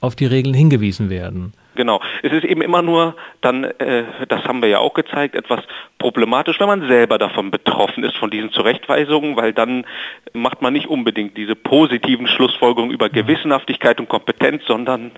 [0.00, 1.54] auf die Regeln hingewiesen werden.
[1.80, 2.02] Genau.
[2.22, 5.60] Es ist eben immer nur dann, äh, das haben wir ja auch gezeigt, etwas
[5.98, 9.86] problematisch, wenn man selber davon betroffen ist, von diesen Zurechtweisungen, weil dann
[10.34, 15.12] macht man nicht unbedingt diese positiven Schlussfolgerungen über Gewissenhaftigkeit und Kompetenz, sondern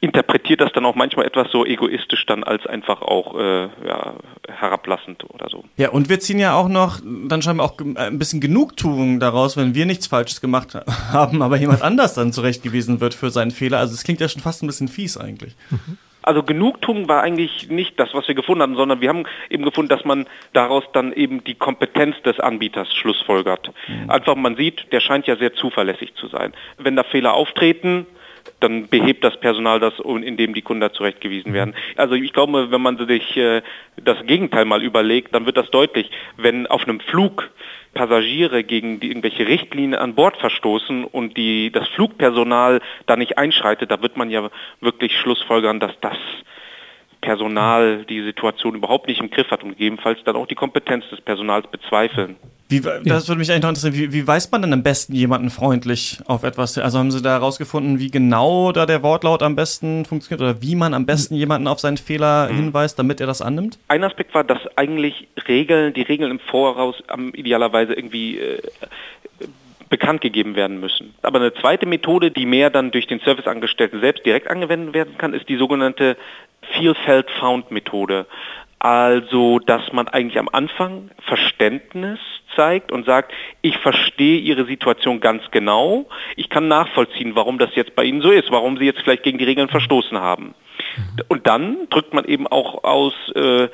[0.00, 4.14] interpretiert das dann auch manchmal etwas so egoistisch dann als einfach auch äh, ja,
[4.48, 5.64] herablassend oder so.
[5.76, 9.74] Ja, und wir ziehen ja auch noch dann scheinbar auch ein bisschen Genugtuung daraus, wenn
[9.74, 10.74] wir nichts Falsches gemacht
[11.12, 13.78] haben, aber jemand anders dann zurechtgewiesen wird für seinen Fehler.
[13.78, 15.54] Also es klingt ja schon fast ein bisschen fies eigentlich.
[15.70, 15.98] Mhm.
[16.22, 19.88] Also Genugtuung war eigentlich nicht das, was wir gefunden haben, sondern wir haben eben gefunden,
[19.88, 23.70] dass man daraus dann eben die Kompetenz des Anbieters schlussfolgert.
[23.88, 24.10] Mhm.
[24.10, 26.52] Einfach man sieht, der scheint ja sehr zuverlässig zu sein.
[26.78, 28.06] Wenn da Fehler auftreten,
[28.60, 31.74] dann behebt das Personal das, indem die Kunden da zurechtgewiesen werden.
[31.96, 33.62] Also ich glaube, wenn man sich äh,
[33.96, 36.10] das Gegenteil mal überlegt, dann wird das deutlich.
[36.36, 37.50] Wenn auf einem Flug
[37.94, 43.90] Passagiere gegen die irgendwelche Richtlinien an Bord verstoßen und die, das Flugpersonal da nicht einschreitet,
[43.90, 44.48] da wird man ja
[44.80, 46.16] wirklich schlussfolgern, dass das
[47.20, 51.20] Personal die Situation überhaupt nicht im Griff hat und gegebenenfalls dann auch die Kompetenz des
[51.20, 52.36] Personals bezweifeln.
[52.70, 53.94] Wie, das würde mich eigentlich noch interessieren.
[53.94, 56.78] Wie, wie weist man denn am besten jemanden freundlich auf etwas?
[56.78, 60.76] Also haben Sie da herausgefunden, wie genau da der Wortlaut am besten funktioniert oder wie
[60.76, 62.56] man am besten jemanden auf seinen Fehler mhm.
[62.56, 63.78] hinweist, damit er das annimmt?
[63.88, 68.62] Ein Aspekt war, dass eigentlich Regeln, die Regeln im Voraus am idealerweise irgendwie äh,
[69.90, 71.14] bekannt gegeben werden müssen.
[71.20, 75.34] Aber eine zweite Methode, die mehr dann durch den Serviceangestellten selbst direkt angewendet werden kann,
[75.34, 76.16] ist die sogenannte
[76.72, 78.26] Feel Felt Found Methode.
[78.78, 82.18] Also, dass man eigentlich am Anfang Verständnis
[82.56, 86.06] zeigt und sagt, ich verstehe Ihre Situation ganz genau.
[86.36, 89.36] Ich kann nachvollziehen, warum das jetzt bei Ihnen so ist, warum Sie jetzt vielleicht gegen
[89.36, 90.54] die Regeln verstoßen haben.
[91.28, 93.68] Und dann drückt man eben auch aus, äh,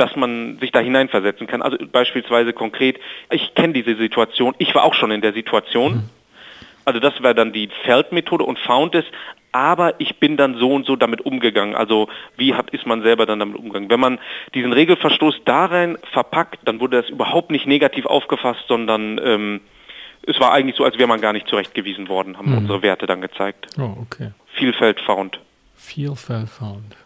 [0.00, 1.60] dass man sich da hineinversetzen kann.
[1.60, 2.98] Also beispielsweise konkret,
[3.30, 6.08] ich kenne diese Situation, ich war auch schon in der Situation.
[6.86, 9.08] Also das wäre dann die Feldmethode und Found ist,
[9.52, 11.74] aber ich bin dann so und so damit umgegangen.
[11.74, 12.08] Also
[12.38, 13.90] wie hat, ist man selber dann damit umgegangen?
[13.90, 14.18] Wenn man
[14.54, 19.60] diesen Regelverstoß darin verpackt, dann wurde das überhaupt nicht negativ aufgefasst, sondern ähm,
[20.22, 22.58] es war eigentlich so, als wäre man gar nicht zurechtgewiesen worden, haben mhm.
[22.58, 23.66] unsere Werte dann gezeigt.
[23.78, 24.30] Oh, okay.
[24.54, 25.40] Vielfalt found.
[25.76, 26.96] Vielfalt found.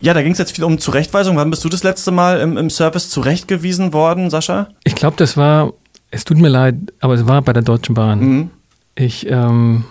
[0.00, 1.36] Ja, da ging es jetzt viel um Zurechtweisung.
[1.36, 4.68] Wann bist du das letzte Mal im, im Service zurechtgewiesen worden, Sascha?
[4.84, 5.74] Ich glaube, das war,
[6.10, 8.20] es tut mir leid, aber es war bei der Deutschen Bahn.
[8.20, 8.50] Mhm.
[8.94, 9.84] Ich ähm,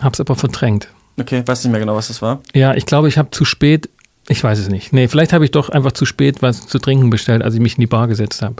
[0.00, 0.88] habe es aber verdrängt.
[1.18, 2.40] Okay, weiß nicht mehr genau, was das war.
[2.54, 3.88] Ja, ich glaube, ich habe zu spät,
[4.28, 4.92] ich weiß es nicht.
[4.92, 7.76] Nee, vielleicht habe ich doch einfach zu spät was zu trinken bestellt, als ich mich
[7.76, 8.56] in die Bar gesetzt habe.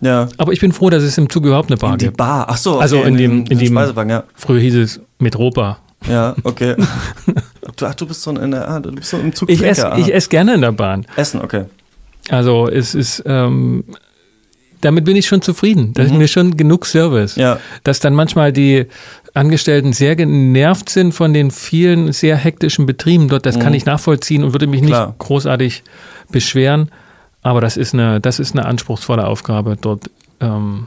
[0.00, 0.28] Ja.
[0.36, 2.12] Aber ich bin froh, dass es im Zug überhaupt eine Bar in gibt.
[2.12, 2.74] Die Bar, ach so.
[2.74, 4.24] Okay, also in, dem, in, dem, ja.
[4.34, 5.78] früher hieß es Metropa.
[6.08, 6.76] Ja, okay.
[7.82, 9.50] ach, du bist so in der, ah, du bist so im Zug.
[9.50, 11.06] Ich esse ess gerne in der Bahn.
[11.16, 11.64] Essen, okay.
[12.28, 13.84] Also es ist, ähm,
[14.80, 15.92] damit bin ich schon zufrieden.
[15.94, 16.12] Das mhm.
[16.12, 17.36] ist mir schon genug Service.
[17.36, 17.58] Ja.
[17.82, 18.86] Dass dann manchmal die
[19.32, 23.60] Angestellten sehr genervt sind von den vielen sehr hektischen Betrieben dort, das mhm.
[23.60, 25.08] kann ich nachvollziehen und würde mich Klar.
[25.08, 25.82] nicht großartig
[26.30, 26.90] beschweren.
[27.42, 30.86] Aber das ist eine, das ist eine anspruchsvolle Aufgabe, dort ähm,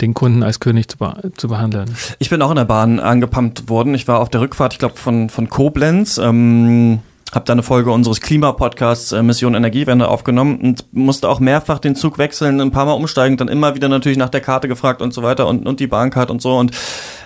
[0.00, 1.94] den Kunden als König zu, be zu, behandeln.
[2.18, 3.94] Ich bin auch in der Bahn angepumpt worden.
[3.94, 6.18] Ich war auf der Rückfahrt, ich glaube, von, von Koblenz.
[6.18, 7.00] Ähm
[7.32, 11.96] habe da eine Folge unseres Klimapodcasts äh, Mission Energiewende aufgenommen und musste auch mehrfach den
[11.96, 15.12] Zug wechseln, ein paar Mal umsteigen, dann immer wieder natürlich nach der Karte gefragt und
[15.12, 16.70] so weiter und, und die Bahncard und so und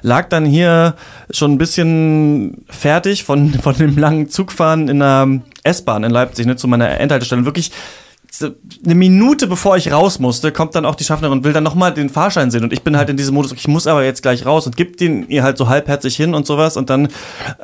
[0.02, 0.94] lag dann hier
[1.30, 6.56] schon ein bisschen fertig von, von dem langen Zugfahren in der S-Bahn in Leipzig, ne,
[6.56, 7.44] zu meiner Endhaltestelle.
[7.44, 7.70] Wirklich
[8.42, 11.92] eine Minute bevor ich raus musste, kommt dann auch die Schaffnerin und will dann nochmal
[11.92, 12.64] den Fahrschein sehen.
[12.64, 15.00] Und ich bin halt in diesem Modus, ich muss aber jetzt gleich raus und gibt
[15.00, 16.76] den ihr halt so halbherzig hin und sowas.
[16.76, 17.08] Und dann,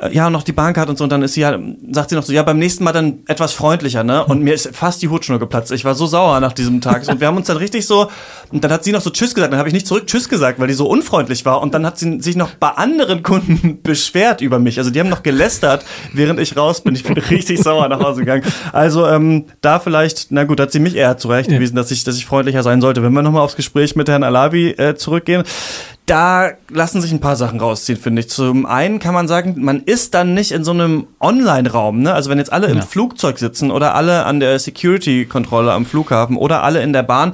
[0.01, 1.03] äh, ja, noch die Bahnkarte und so.
[1.03, 3.53] Und dann ist sie halt, sagt sie noch so, ja, beim nächsten Mal dann etwas
[3.53, 4.25] freundlicher, ne?
[4.25, 5.71] Und mir ist fast die Hutschnur geplatzt.
[5.71, 7.07] Ich war so sauer nach diesem Tag.
[7.07, 8.09] Und wir haben uns dann richtig so,
[8.51, 9.53] und dann hat sie noch so Tschüss gesagt.
[9.53, 11.61] Dann habe ich nicht zurück Tschüss gesagt, weil die so unfreundlich war.
[11.61, 14.77] Und dann hat sie sich noch bei anderen Kunden beschwert über mich.
[14.77, 16.95] Also die haben noch gelästert, während ich raus bin.
[16.95, 18.43] Ich bin richtig sauer nach Hause gegangen.
[18.73, 21.81] Also ähm, da vielleicht, na gut, hat sie mich eher zurechtgewiesen, ja.
[21.81, 23.03] dass ich, dass ich freundlicher sein sollte.
[23.03, 25.43] Wenn wir nochmal aufs Gespräch mit Herrn Alavi äh, zurückgehen,
[26.05, 28.29] da lassen sich ein paar Sachen rausziehen, finde ich.
[28.29, 31.99] Zum einen kann man sagen, man ist dann nicht in so einem Online-Raum.
[31.99, 32.13] Ne?
[32.13, 32.73] Also wenn jetzt alle ja.
[32.73, 37.33] im Flugzeug sitzen oder alle an der Security-Kontrolle am Flughafen oder alle in der Bahn,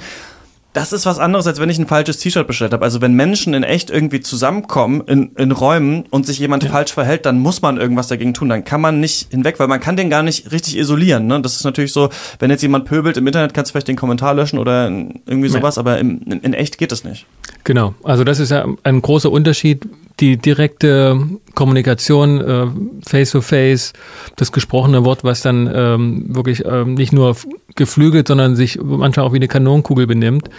[0.74, 2.84] das ist was anderes, als wenn ich ein falsches T-Shirt bestellt habe.
[2.84, 6.70] Also wenn Menschen in echt irgendwie zusammenkommen in, in Räumen und sich jemand ja.
[6.72, 8.50] falsch verhält, dann muss man irgendwas dagegen tun.
[8.50, 11.28] Dann kann man nicht hinweg, weil man kann den gar nicht richtig isolieren.
[11.28, 11.42] Ne?
[11.42, 12.10] Das ist natürlich so,
[12.40, 15.76] wenn jetzt jemand pöbelt im Internet, kannst du vielleicht den Kommentar löschen oder irgendwie sowas,
[15.76, 15.82] ja.
[15.82, 17.28] aber in, in echt geht das nicht.
[17.64, 19.88] Genau, also das ist ja ein großer Unterschied.
[20.20, 21.20] Die direkte
[21.56, 22.68] Kommunikation, äh,
[23.08, 23.94] face-to-face,
[24.36, 27.36] das gesprochene Wort, was dann ähm, wirklich ähm, nicht nur
[27.76, 30.50] geflügelt, sondern sich manchmal auch wie eine Kanonenkugel benimmt.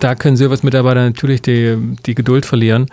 [0.00, 2.86] Da können Service-Mitarbeiter natürlich die, die Geduld verlieren.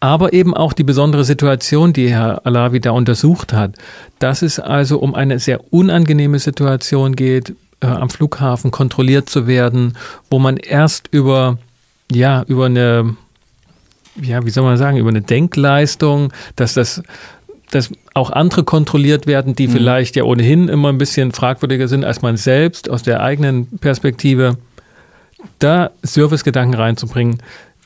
[0.00, 3.76] Aber eben auch die besondere Situation, die Herr Alavi da untersucht hat,
[4.18, 9.96] dass es also um eine sehr unangenehme Situation geht, äh, am Flughafen kontrolliert zu werden,
[10.28, 11.58] wo man erst über
[12.10, 13.16] ja, über eine,
[14.20, 17.02] ja, wie soll man sagen, über eine Denkleistung, dass das
[17.70, 19.72] dass auch andere kontrolliert werden, die mhm.
[19.72, 24.58] vielleicht ja ohnehin immer ein bisschen fragwürdiger sind als man selbst aus der eigenen Perspektive,
[25.58, 27.38] da Servicegedanken reinzubringen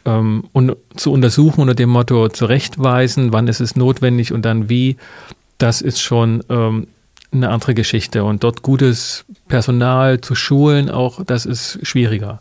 [0.05, 4.97] ähm, und zu untersuchen unter dem Motto zurechtweisen, wann ist es notwendig und dann wie,
[5.59, 6.87] das ist schon ähm,
[7.33, 8.25] eine andere Geschichte.
[8.25, 12.41] Und dort gutes Personal zu schulen, auch das ist schwieriger.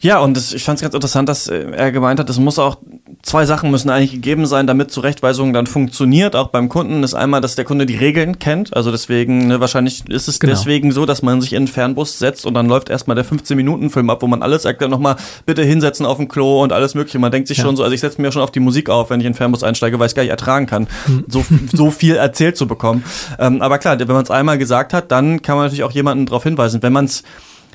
[0.00, 2.58] Ja, und das, ich fand es ganz interessant, dass äh, er gemeint hat, es muss
[2.58, 2.78] auch,
[3.22, 7.40] zwei Sachen müssen eigentlich gegeben sein, damit Zurechtweisung dann funktioniert, auch beim Kunden, ist einmal,
[7.40, 10.52] dass der Kunde die Regeln kennt, also deswegen, ne, wahrscheinlich ist es genau.
[10.52, 14.08] deswegen so, dass man sich in einen Fernbus setzt und dann läuft erstmal der 15-Minuten-Film
[14.08, 17.18] ab, wo man alles sagt, dann nochmal bitte hinsetzen auf dem Klo und alles mögliche.
[17.18, 17.64] Man denkt sich ja.
[17.64, 19.36] schon so, also ich setze mir schon auf die Musik auf, wenn ich in den
[19.36, 21.24] Fernbus einsteige, weil ich es gar nicht ertragen kann, hm.
[21.26, 23.02] so, so viel erzählt zu bekommen.
[23.40, 26.26] Ähm, aber klar, wenn man es einmal gesagt hat, dann kann man natürlich auch jemanden
[26.26, 26.82] darauf hinweisen.
[26.82, 27.24] Wenn man es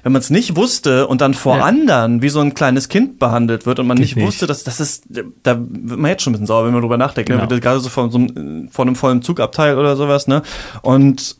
[0.04, 1.64] wenn man es nicht wusste und dann vor ja.
[1.64, 4.80] anderen wie so ein kleines Kind behandelt wird und man nicht, nicht, wusste, dass das
[4.80, 7.30] ist, da wird man jetzt schon ein bisschen sauer, wenn man drüber nachdenkt.
[7.30, 7.38] Ne?
[7.38, 7.50] Genau.
[7.50, 7.60] Ne?
[7.60, 10.44] Gerade so von so einem, von einem vollen Zugabteil oder sowas, ne?
[10.82, 11.38] Und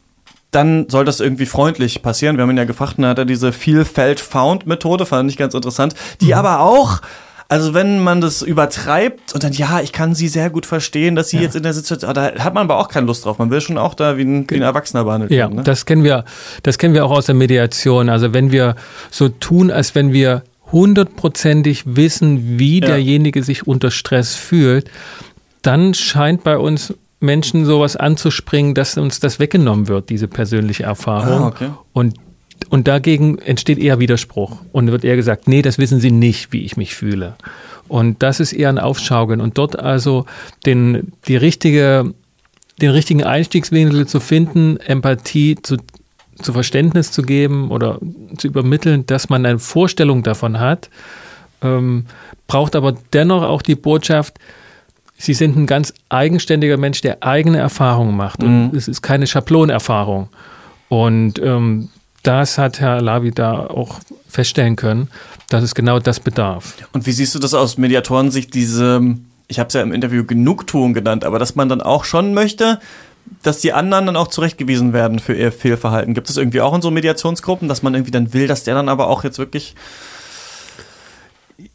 [0.52, 2.38] dann soll das irgendwie freundlich passieren.
[2.38, 6.28] Wir haben ihn ja gefragt, dann hat er diese Vielfeld-Found-Methode, fand ich ganz interessant, die
[6.28, 6.34] mhm.
[6.34, 7.02] aber auch
[7.54, 11.30] also wenn man das übertreibt und dann, ja, ich kann sie sehr gut verstehen, dass
[11.30, 11.44] sie ja.
[11.44, 13.38] jetzt in der Situation, da hat man aber auch keine Lust drauf.
[13.38, 15.52] Man will schon auch da wie ein, wie ein Erwachsener behandelt werden.
[15.52, 15.64] Ja, ne?
[15.64, 16.26] das kennen wir,
[16.64, 18.10] das kennen wir auch aus der Mediation.
[18.10, 18.76] Also wenn wir
[19.12, 22.88] so tun, als wenn wir hundertprozentig wissen, wie ja.
[22.88, 24.90] derjenige sich unter Stress fühlt,
[25.62, 31.44] dann scheint bei uns Menschen sowas anzuspringen, dass uns das weggenommen wird, diese persönliche Erfahrung.
[31.44, 31.70] Ah, okay.
[31.94, 32.16] Und
[32.74, 34.58] und dagegen entsteht eher Widerspruch.
[34.72, 37.36] Und wird eher gesagt, nee, das wissen Sie nicht, wie ich mich fühle.
[37.88, 39.42] Und das ist eher ein Aufschaukeln.
[39.42, 40.26] Und dort also
[40.66, 42.16] den, die richtige,
[42.82, 45.78] den richtigen Einstiegswinkel zu finden, Empathie zu,
[46.42, 48.00] zu Verständnis zu geben oder
[48.40, 50.90] zu übermitteln, dass man eine Vorstellung davon hat,
[51.62, 52.08] ähm,
[52.48, 54.40] braucht aber dennoch auch die Botschaft,
[55.16, 58.42] Sie sind ein ganz eigenständiger Mensch, der eigene Erfahrungen macht.
[58.42, 58.76] Und mhm.
[58.76, 60.30] es ist keine Schablonerfahrung.
[60.90, 61.90] Und ähm,
[62.24, 65.10] das hat Herr Lavi da auch feststellen können,
[65.50, 66.74] dass es genau das bedarf.
[66.94, 69.16] Und wie siehst du das aus Mediatorensicht, diese,
[69.48, 72.80] ich habe es ja im Interview Genugtuung genannt, aber dass man dann auch schon möchte,
[73.42, 76.14] dass die anderen dann auch zurechtgewiesen werden für ihr Fehlverhalten.
[76.14, 78.90] Gibt es irgendwie auch in so Mediationsgruppen, dass man irgendwie dann will, dass der dann
[78.90, 79.76] aber auch jetzt wirklich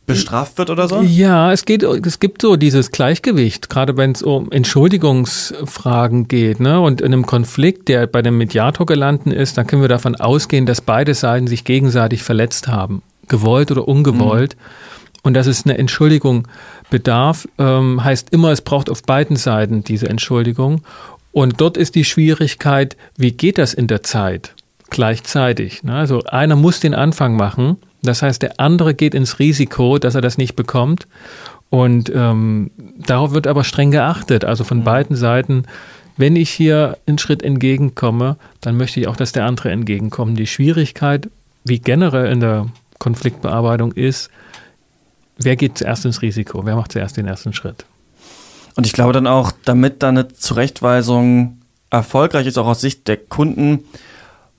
[0.09, 1.03] bestraft wird oder so?
[1.03, 6.81] Ja, es geht, es gibt so dieses Gleichgewicht, gerade wenn es um Entschuldigungsfragen geht, ne?
[6.81, 10.67] Und in einem Konflikt, der bei dem Mediator gelandet ist, dann können wir davon ausgehen,
[10.67, 14.57] dass beide Seiten sich gegenseitig verletzt haben, gewollt oder ungewollt.
[14.57, 14.63] Mhm.
[15.23, 16.49] Und dass es eine Entschuldigung
[16.91, 20.83] bedarf, ähm, heißt immer, es braucht auf beiden Seiten diese Entschuldigung.
[21.33, 24.55] Und dort ist die Schwierigkeit, wie geht das in der Zeit?
[24.91, 25.83] Gleichzeitig.
[25.83, 25.95] Ne?
[25.95, 30.21] Also einer muss den Anfang machen das heißt, der andere geht ins Risiko, dass er
[30.21, 31.07] das nicht bekommt.
[31.71, 34.45] Und ähm, darauf wird aber streng geachtet.
[34.45, 34.85] Also von mhm.
[34.85, 35.65] beiden Seiten,
[36.17, 40.39] wenn ich hier einen Schritt entgegenkomme, dann möchte ich auch, dass der andere entgegenkommt.
[40.39, 41.29] Die Schwierigkeit,
[41.65, 42.67] wie generell in der
[42.99, 44.31] Konfliktbearbeitung ist,
[45.37, 46.65] wer geht zuerst ins Risiko?
[46.65, 47.85] Wer macht zuerst den ersten Schritt?
[48.75, 51.59] Und ich glaube dann auch, damit da eine Zurechtweisung
[51.91, 53.85] erfolgreich ist, auch aus Sicht der Kunden,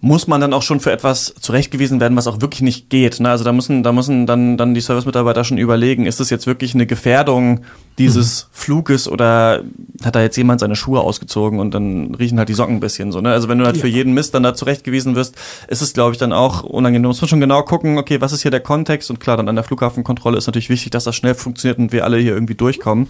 [0.02, 3.20] muss man dann auch schon für etwas zurechtgewiesen werden, was auch wirklich nicht geht.
[3.20, 3.30] Ne?
[3.30, 6.74] Also da müssen, da müssen dann, dann die Servicemitarbeiter schon überlegen, ist das jetzt wirklich
[6.74, 7.62] eine Gefährdung
[8.00, 8.48] dieses mhm.
[8.54, 9.64] Fluges oder
[10.04, 13.12] hat da jetzt jemand seine Schuhe ausgezogen und dann riechen halt die Socken ein bisschen
[13.12, 13.20] so.
[13.20, 13.32] Ne?
[13.32, 13.82] Also wenn du halt ja.
[13.82, 15.36] für jeden Mist dann da zurechtgewiesen wirst,
[15.68, 17.04] ist es, glaube ich, dann auch unangenehm.
[17.04, 19.56] Du musst schon genau gucken, okay, was ist hier der Kontext und klar, dann an
[19.56, 23.08] der Flughafenkontrolle ist natürlich wichtig, dass das schnell funktioniert und wir alle hier irgendwie durchkommen.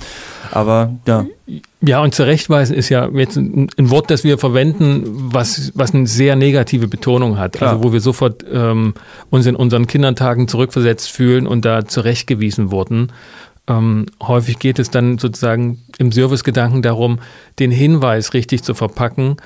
[0.52, 1.26] Aber ja.
[1.82, 6.08] Ja, und zurechtweisen ist ja jetzt ein, ein, Wort, das wir verwenden, was, was eine
[6.08, 7.54] sehr negative Betonung hat.
[7.54, 7.74] Klar.
[7.74, 8.94] Also wo wir sofort ähm,
[9.30, 13.12] uns in unseren Kindertagen zurückversetzt fühlen und da zurechtgewiesen wurden.
[13.70, 17.20] Ähm, häufig geht es dann sozusagen im Servicegedanken darum,
[17.60, 19.38] den Hinweis richtig zu verpacken.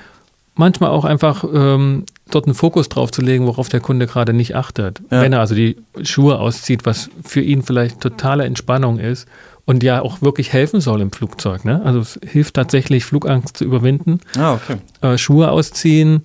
[0.56, 4.56] Manchmal auch einfach ähm, dort einen Fokus drauf zu legen, worauf der Kunde gerade nicht
[4.56, 5.00] achtet.
[5.10, 5.20] Ja.
[5.20, 9.28] Wenn er also die Schuhe auszieht, was für ihn vielleicht totale Entspannung ist
[9.66, 11.64] und ja auch wirklich helfen soll im Flugzeug.
[11.64, 11.82] Ne?
[11.84, 14.20] Also es hilft tatsächlich, Flugangst zu überwinden.
[14.38, 14.76] Ah, okay.
[15.00, 16.22] Äh, Schuhe ausziehen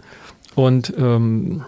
[0.55, 1.63] und ähm,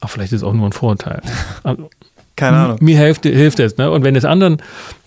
[0.00, 1.22] ach, vielleicht ist es auch nur ein Vorurteil.
[2.36, 2.78] Keine Ahnung.
[2.80, 3.76] Mir hilft, hilft es.
[3.76, 3.90] Ne?
[3.90, 4.58] Und wenn es anderen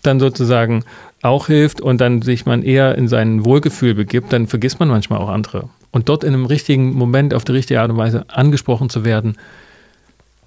[0.04, 0.84] dann sozusagen
[1.22, 5.20] auch hilft und dann sich man eher in sein Wohlgefühl begibt, dann vergisst man manchmal
[5.20, 5.70] auch andere.
[5.92, 9.38] Und dort in einem richtigen Moment auf die richtige Art und Weise angesprochen zu werden,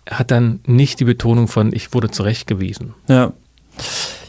[0.08, 2.94] hat dann nicht die Betonung von ich wurde zurechtgewiesen.
[3.08, 3.32] Ja.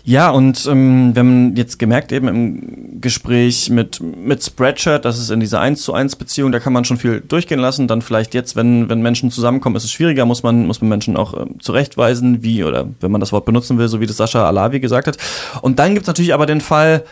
[0.04, 5.30] Ja, und ähm, wir haben jetzt gemerkt eben im Gespräch mit, mit Spreadshirt, dass es
[5.30, 7.88] in dieser 1 zu 1 Beziehung, da kann man schon viel durchgehen lassen.
[7.88, 11.18] Dann vielleicht jetzt, wenn, wenn Menschen zusammenkommen, ist es schwieriger, muss man, muss man Menschen
[11.18, 14.48] auch ähm, zurechtweisen, wie, oder wenn man das Wort benutzen will, so wie das Sascha
[14.48, 15.18] Alavi gesagt hat.
[15.62, 17.04] Und dann gibt es natürlich aber den Fall,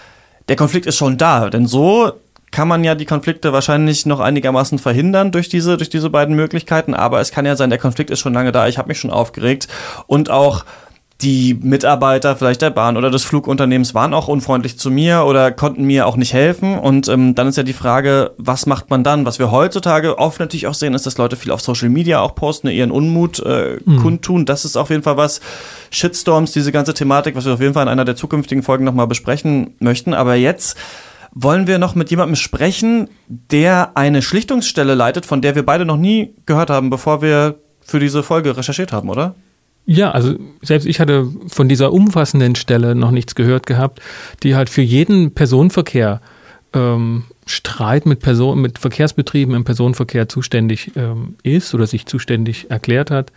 [0.48, 1.50] der Konflikt ist schon da.
[1.50, 2.14] Denn so
[2.52, 6.94] kann man ja die Konflikte wahrscheinlich noch einigermaßen verhindern durch diese, durch diese beiden Möglichkeiten.
[6.94, 9.12] Aber es kann ja sein, der Konflikt ist schon lange da, ich habe mich schon
[9.12, 9.68] aufgeregt.
[10.08, 10.64] Und auch
[11.22, 15.84] die Mitarbeiter vielleicht der Bahn oder des Flugunternehmens waren auch unfreundlich zu mir oder konnten
[15.84, 16.78] mir auch nicht helfen.
[16.78, 19.26] Und ähm, dann ist ja die Frage, was macht man dann?
[19.26, 22.36] Was wir heutzutage oft natürlich auch sehen, ist, dass Leute viel auf Social Media auch
[22.36, 23.98] posten, ihren Unmut äh, mhm.
[23.98, 24.46] kundtun.
[24.46, 25.42] Das ist auf jeden Fall was.
[25.90, 29.08] Shitstorms, diese ganze Thematik, was wir auf jeden Fall in einer der zukünftigen Folgen nochmal
[29.08, 30.14] besprechen möchten.
[30.14, 30.78] Aber jetzt
[31.34, 35.98] wollen wir noch mit jemandem sprechen, der eine Schlichtungsstelle leitet, von der wir beide noch
[35.98, 39.34] nie gehört haben, bevor wir für diese Folge recherchiert haben, oder?
[39.90, 44.02] Ja, also selbst ich hatte von dieser umfassenden Stelle noch nichts gehört gehabt,
[44.44, 46.20] die halt für jeden Personenverkehr
[46.74, 53.12] ähm, Streit mit Person, mit Verkehrsbetrieben im Personenverkehr zuständig ähm, ist oder sich zuständig erklärt
[53.12, 53.32] hat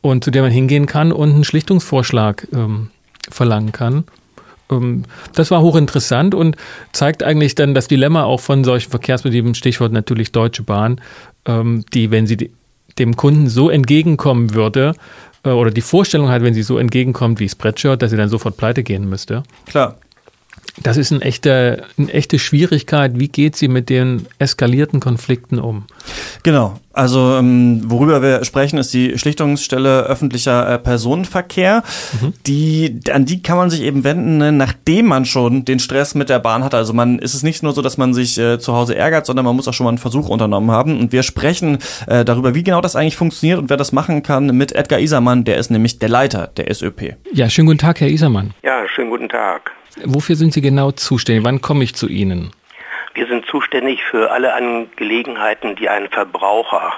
[0.00, 2.90] und zu der man hingehen kann und einen Schlichtungsvorschlag ähm,
[3.28, 4.04] verlangen kann.
[4.70, 5.02] Ähm,
[5.34, 6.56] das war hochinteressant und
[6.92, 11.00] zeigt eigentlich dann das Dilemma auch von solchen Verkehrsbetrieben, Stichwort natürlich Deutsche Bahn,
[11.46, 12.52] ähm, die, wenn sie
[12.98, 14.94] dem Kunden so entgegenkommen würde,
[15.44, 18.56] äh, oder die Vorstellung hat, wenn sie so entgegenkommt wie Spreadshirt, dass sie dann sofort
[18.56, 19.42] pleite gehen müsste.
[19.66, 19.96] Klar.
[20.82, 23.18] Das ist ein echter, eine echte Schwierigkeit.
[23.18, 25.84] Wie geht sie mit den eskalierten Konflikten um?
[26.42, 26.80] Genau.
[26.92, 31.84] Also ähm, worüber wir sprechen, ist die Schlichtungsstelle öffentlicher äh, Personenverkehr.
[32.20, 32.32] Mhm.
[32.46, 36.28] Die, an die kann man sich eben wenden, ne, nachdem man schon den Stress mit
[36.28, 36.74] der Bahn hat.
[36.74, 39.44] Also man ist es nicht nur so, dass man sich äh, zu Hause ärgert, sondern
[39.44, 40.98] man muss auch schon mal einen Versuch unternommen haben.
[40.98, 44.46] Und wir sprechen äh, darüber, wie genau das eigentlich funktioniert und wer das machen kann,
[44.46, 45.44] mit Edgar Isermann.
[45.44, 47.14] Der ist nämlich der Leiter der SÖP.
[47.32, 48.52] Ja, schönen guten Tag, Herr Isermann.
[48.64, 49.70] Ja, schönen guten Tag.
[50.04, 51.44] Wofür sind Sie genau zuständig?
[51.44, 52.50] Wann komme ich zu Ihnen?
[53.14, 56.92] Wir sind zuständig für alle Angelegenheiten, die ein Verbraucher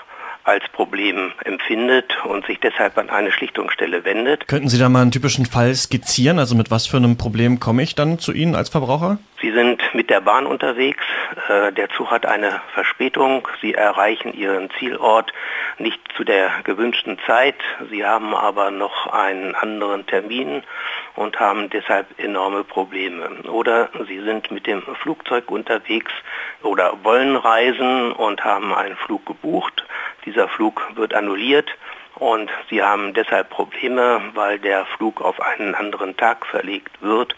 [0.44, 4.48] als Problem empfindet und sich deshalb an eine Schlichtungsstelle wendet.
[4.48, 6.38] Könnten Sie da mal einen typischen Fall skizzieren?
[6.38, 9.18] Also mit was für einem Problem komme ich dann zu Ihnen als Verbraucher?
[9.42, 11.02] Sie sind mit der Bahn unterwegs,
[11.48, 15.32] äh, der Zug hat eine Verspätung, Sie erreichen Ihren Zielort
[15.78, 17.56] nicht zu der gewünschten Zeit,
[17.90, 20.62] Sie haben aber noch einen anderen Termin
[21.16, 23.28] und haben deshalb enorme Probleme.
[23.50, 26.12] Oder Sie sind mit dem Flugzeug unterwegs
[26.62, 29.84] oder wollen reisen und haben einen Flug gebucht.
[30.24, 31.68] Dieser Flug wird annulliert
[32.14, 37.34] und sie haben deshalb Probleme, weil der Flug auf einen anderen Tag verlegt wird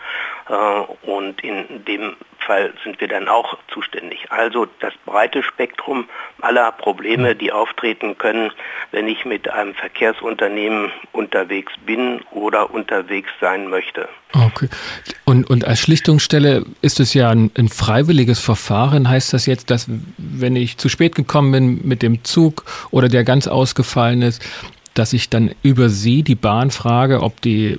[0.46, 4.26] und in dem Fall sind wir dann auch zuständig.
[4.30, 6.06] Also das breite Spektrum
[6.42, 8.50] aller Probleme, die auftreten können,
[8.90, 14.08] wenn ich mit einem Verkehrsunternehmen unterwegs bin oder unterwegs sein möchte.
[14.34, 14.68] Okay.
[15.24, 19.08] Und, und als Schlichtungsstelle ist es ja ein, ein freiwilliges Verfahren.
[19.08, 19.86] Heißt das jetzt, dass
[20.18, 24.44] wenn ich zu spät gekommen bin mit dem Zug oder der ganz ausgefallen ist,
[24.92, 27.78] dass ich dann über Sie, die Bahn, frage, ob die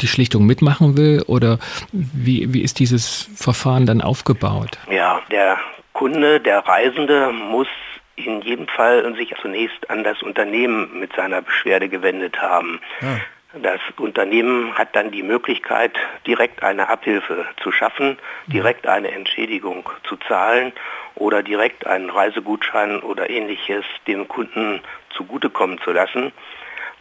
[0.00, 1.58] die Schlichtung mitmachen will oder
[1.92, 4.78] wie, wie ist dieses Verfahren dann aufgebaut?
[4.90, 5.58] Ja, der
[5.92, 7.68] Kunde, der Reisende muss
[8.16, 12.80] in jedem Fall sich zunächst an das Unternehmen mit seiner Beschwerde gewendet haben.
[13.00, 13.20] Ja.
[13.62, 15.92] Das Unternehmen hat dann die Möglichkeit,
[16.26, 20.72] direkt eine Abhilfe zu schaffen, direkt eine Entschädigung zu zahlen
[21.14, 24.80] oder direkt einen Reisegutschein oder ähnliches dem Kunden
[25.10, 26.32] zugutekommen zu lassen.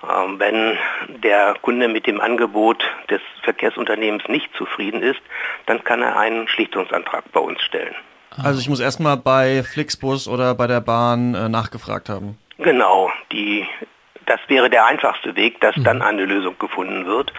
[0.04, 0.78] Ähm, wenn
[1.22, 5.22] der Kunde mit dem Angebot des Verkehrsunternehmens nicht zufrieden ist,
[5.66, 7.96] dann kann er einen Schlichtungsantrag bei uns stellen.
[8.42, 12.38] Also ich muss erstmal bei Flixbus oder bei der Bahn äh, nachgefragt haben.
[12.58, 13.68] Genau, die,
[14.26, 15.84] das wäre der einfachste Weg, dass mhm.
[15.84, 17.32] dann eine Lösung gefunden wird.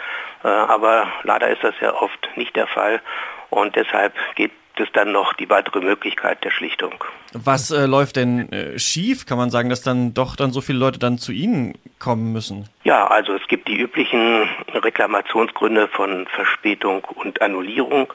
[0.45, 3.01] Äh, aber leider ist das ja oft nicht der Fall
[3.51, 6.93] und deshalb geht es dann noch die weitere Möglichkeit der Schlichtung.
[7.33, 9.27] Was äh, läuft denn äh, schief?
[9.27, 12.69] Kann man sagen, dass dann doch dann so viele Leute dann zu Ihnen kommen müssen?
[12.85, 18.13] Ja, also es gibt die üblichen Reklamationsgründe von Verspätung und Annullierung.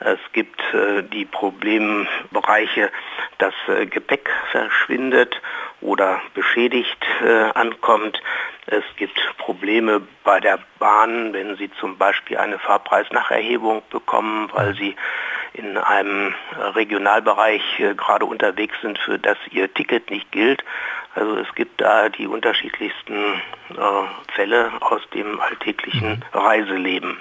[0.00, 2.90] Es gibt äh, die Problembereiche,
[3.38, 5.40] dass äh, Gepäck verschwindet
[5.82, 8.20] oder beschädigt äh, ankommt.
[8.66, 14.96] Es gibt Probleme bei der Bahn, wenn Sie zum Beispiel eine Fahrpreisnacherhebung bekommen, weil Sie
[15.52, 16.34] in einem
[16.74, 20.62] Regionalbereich äh, gerade unterwegs sind, für das ihr Ticket nicht gilt.
[21.14, 26.38] Also es gibt da die unterschiedlichsten äh, Fälle aus dem alltäglichen mhm.
[26.38, 27.18] Reiseleben.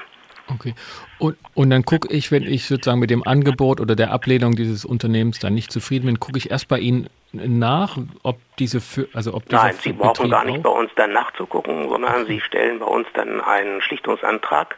[0.53, 0.73] Okay.
[1.19, 4.85] Und, und dann gucke ich, wenn ich sozusagen mit dem Angebot oder der Ablehnung dieses
[4.85, 8.81] Unternehmens dann nicht zufrieden bin, gucke ich erst bei Ihnen nach, ob diese,
[9.13, 10.63] also ob Nein, Sie brauchen Betrieb gar nicht auch?
[10.63, 12.25] bei uns dann nachzugucken, sondern.
[12.25, 14.77] Sie stellen bei uns dann einen Schlichtungsantrag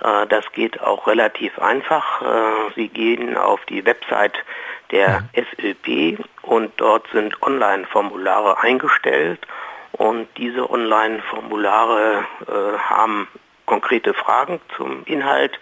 [0.00, 2.22] das geht auch relativ einfach.
[2.22, 4.34] Äh, Sie gehen auf die Website
[4.90, 5.24] der.
[5.34, 9.40] SÖP und dort sind Online-Formulare eingestellt
[9.92, 13.28] und diese Online-Formulare äh, haben
[13.66, 15.58] konkrete Fragen zum Inhalt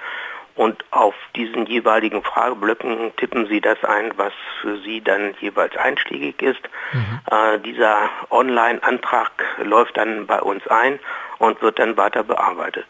[0.55, 6.41] und auf diesen jeweiligen Frageblöcken tippen Sie das ein, was für Sie dann jeweils einschlägig
[6.41, 6.63] ist.
[6.93, 7.21] Mhm.
[7.31, 9.31] Äh, dieser Online-Antrag
[9.63, 10.99] läuft dann bei uns ein
[11.39, 12.87] und wird dann weiter bearbeitet.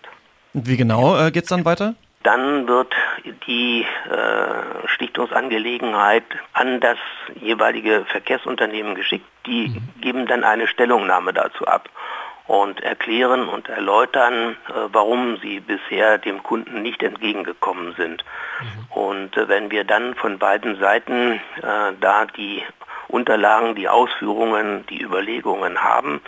[0.65, 1.95] Wie genau äh, geht es dann weiter?
[2.23, 2.93] Dann wird
[3.47, 6.97] die äh, Schlichtungsangelegenheit an das
[7.41, 9.27] jeweilige Verkehrsunternehmen geschickt.
[9.45, 10.01] Die mhm.
[10.01, 11.91] geben dann eine Stellungnahme dazu ab
[12.47, 18.25] und erklären und erläutern, äh, warum sie bisher dem Kunden nicht entgegengekommen sind.
[18.61, 18.99] Mhm.
[18.99, 22.63] Und äh, wenn wir dann von beiden Seiten äh, da die
[23.09, 26.23] Unterlagen, die Ausführungen, die Überlegungen haben,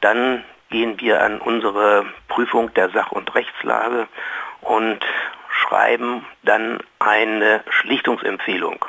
[0.00, 4.08] dann gehen wir an unsere Prüfung der Sach- und Rechtslage
[4.62, 4.98] und
[5.48, 8.84] schreiben dann eine Schlichtungsempfehlung.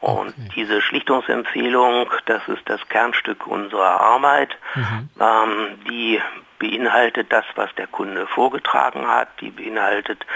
[0.00, 0.48] Und okay.
[0.56, 4.56] diese Schlichtungsempfehlung, das ist das Kernstück unserer Arbeit.
[4.74, 5.10] Mhm.
[5.20, 6.20] Ähm, die
[6.58, 10.26] beinhaltet das, was der Kunde vorgetragen hat, die beinhaltet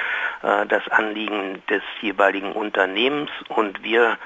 [0.43, 4.19] äh, das Anliegen des jeweiligen Unternehmens und wir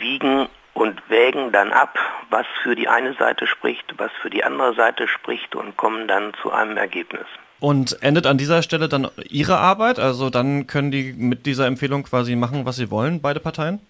[0.00, 1.98] wiegen und wägen dann ab,
[2.30, 6.32] was für die eine Seite spricht, was für die andere Seite spricht und kommen dann
[6.40, 7.26] zu einem Ergebnis.
[7.60, 10.00] Und endet an dieser Stelle dann Ihre Arbeit?
[10.00, 13.80] Also dann können die mit dieser Empfehlung quasi machen, was sie wollen, beide Parteien?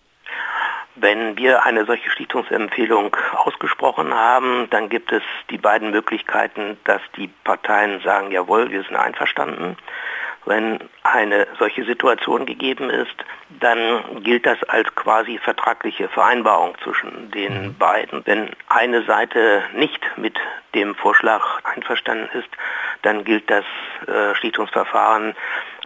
[0.94, 7.28] Wenn wir eine solche Schlichtungsempfehlung ausgesprochen haben, dann gibt es die beiden Möglichkeiten, dass die
[7.44, 9.78] Parteien sagen, jawohl, wir sind einverstanden.
[10.44, 13.14] Wenn eine solche Situation gegeben ist,
[13.60, 17.78] dann gilt das als quasi vertragliche Vereinbarung zwischen den mhm.
[17.78, 18.22] beiden.
[18.26, 20.36] Wenn eine Seite nicht mit
[20.74, 22.48] dem Vorschlag einverstanden ist,
[23.02, 23.64] dann gilt das
[24.06, 25.34] äh, Schlichtungsverfahren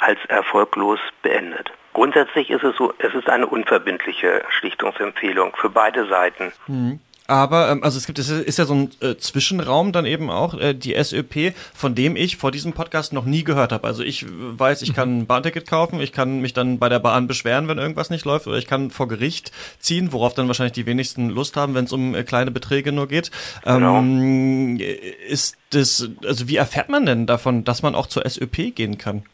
[0.01, 1.73] als erfolglos beendet.
[1.93, 6.53] Grundsätzlich ist es so, es ist eine unverbindliche Schlichtungsempfehlung für beide Seiten.
[6.67, 7.01] Mhm.
[7.27, 10.55] Aber, ähm, also es gibt, es ist ja so ein äh, Zwischenraum dann eben auch,
[10.55, 13.87] äh, die SÖP, von dem ich vor diesem Podcast noch nie gehört habe.
[13.87, 17.27] Also ich weiß, ich kann ein Bahnticket kaufen, ich kann mich dann bei der Bahn
[17.27, 20.87] beschweren, wenn irgendwas nicht läuft, oder ich kann vor Gericht ziehen, worauf dann wahrscheinlich die
[20.87, 23.31] wenigsten Lust haben, wenn es um äh, kleine Beträge nur geht.
[23.65, 24.87] Ähm, genau.
[25.29, 29.25] Ist das, also wie erfährt man denn davon, dass man auch zur SÖP gehen kann?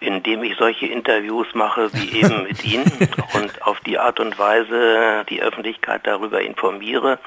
[0.00, 2.90] Indem ich solche Interviews mache wie eben mit Ihnen
[3.34, 7.18] und auf die Art und Weise die Öffentlichkeit darüber informiere.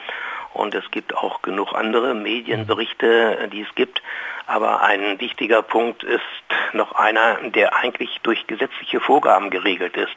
[0.54, 4.02] Und es gibt auch genug andere Medienberichte, die es gibt.
[4.46, 6.22] Aber ein wichtiger Punkt ist
[6.74, 10.16] noch einer, der eigentlich durch gesetzliche Vorgaben geregelt ist.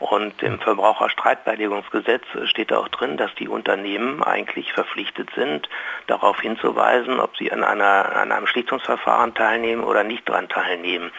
[0.00, 5.68] Und im Verbraucherstreitbeilegungsgesetz steht auch drin, dass die Unternehmen eigentlich verpflichtet sind,
[6.06, 11.12] darauf hinzuweisen, ob sie an, einer, an einem Schlichtungsverfahren teilnehmen oder nicht daran teilnehmen.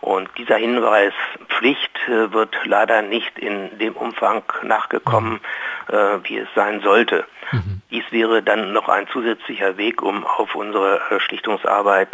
[0.00, 5.40] Und dieser Hinweispflicht äh, wird leider nicht in dem Umfang nachgekommen,
[5.88, 5.94] mhm.
[5.94, 7.24] äh, wie es sein sollte.
[7.52, 7.82] Mhm.
[7.90, 12.08] Dies wäre dann noch ein zusätzlicher Weg, um auf unsere äh, Schlichtungsarbeit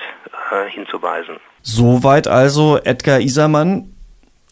[0.68, 1.36] hinzuweisen.
[1.62, 3.92] Soweit also Edgar Isermann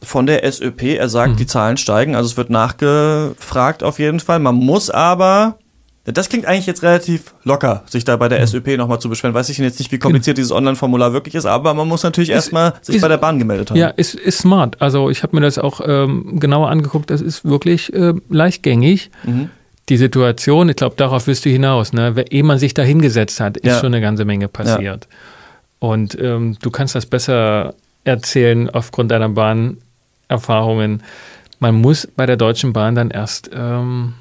[0.03, 0.97] von der SÖP.
[0.99, 1.37] Er sagt, mhm.
[1.37, 4.39] die Zahlen steigen, also es wird nachgefragt auf jeden Fall.
[4.39, 5.59] Man muss aber
[6.05, 8.46] das klingt eigentlich jetzt relativ locker, sich da bei der mhm.
[8.46, 9.34] SÖP nochmal zu beschweren.
[9.34, 10.46] Weiß ich jetzt nicht, wie kompliziert genau.
[10.46, 13.70] dieses Online-Formular wirklich ist, aber man muss natürlich erstmal sich ist, bei der Bahn gemeldet
[13.70, 13.76] haben.
[13.76, 14.80] Ja, ist, ist smart.
[14.80, 17.11] Also ich habe mir das auch ähm, genauer angeguckt.
[17.11, 19.11] Das ist wirklich äh, leichtgängig.
[19.24, 19.51] Mhm.
[19.90, 21.92] Die Situation, ich glaube, darauf wirst du hinaus.
[21.92, 22.14] Ne?
[22.30, 23.78] Ehe man sich da hingesetzt hat, ist ja.
[23.80, 25.09] schon eine ganze Menge passiert.
[25.11, 25.16] Ja.
[25.80, 27.74] Und ähm, du kannst das besser
[28.05, 31.03] erzählen aufgrund deiner Bahnerfahrungen.
[31.59, 33.51] Man muss bei der Deutschen Bahn dann erst...
[33.53, 34.14] Ähm,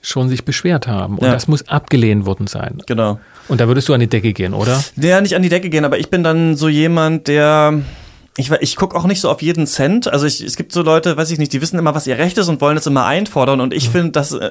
[0.00, 1.18] schon sich beschwert haben.
[1.18, 1.32] Und ja.
[1.32, 2.82] das muss abgelehnt worden sein.
[2.86, 3.18] Genau.
[3.48, 4.82] Und da würdest du an die Decke gehen, oder?
[4.96, 7.82] Ja, nicht an die Decke gehen, aber ich bin dann so jemand, der
[8.38, 10.06] ich, ich gucke auch nicht so auf jeden Cent.
[10.06, 12.38] Also ich, es gibt so Leute, weiß ich nicht, die wissen immer, was ihr Recht
[12.38, 13.60] ist und wollen es immer einfordern.
[13.60, 13.92] Und ich mhm.
[13.92, 14.50] finde das äh,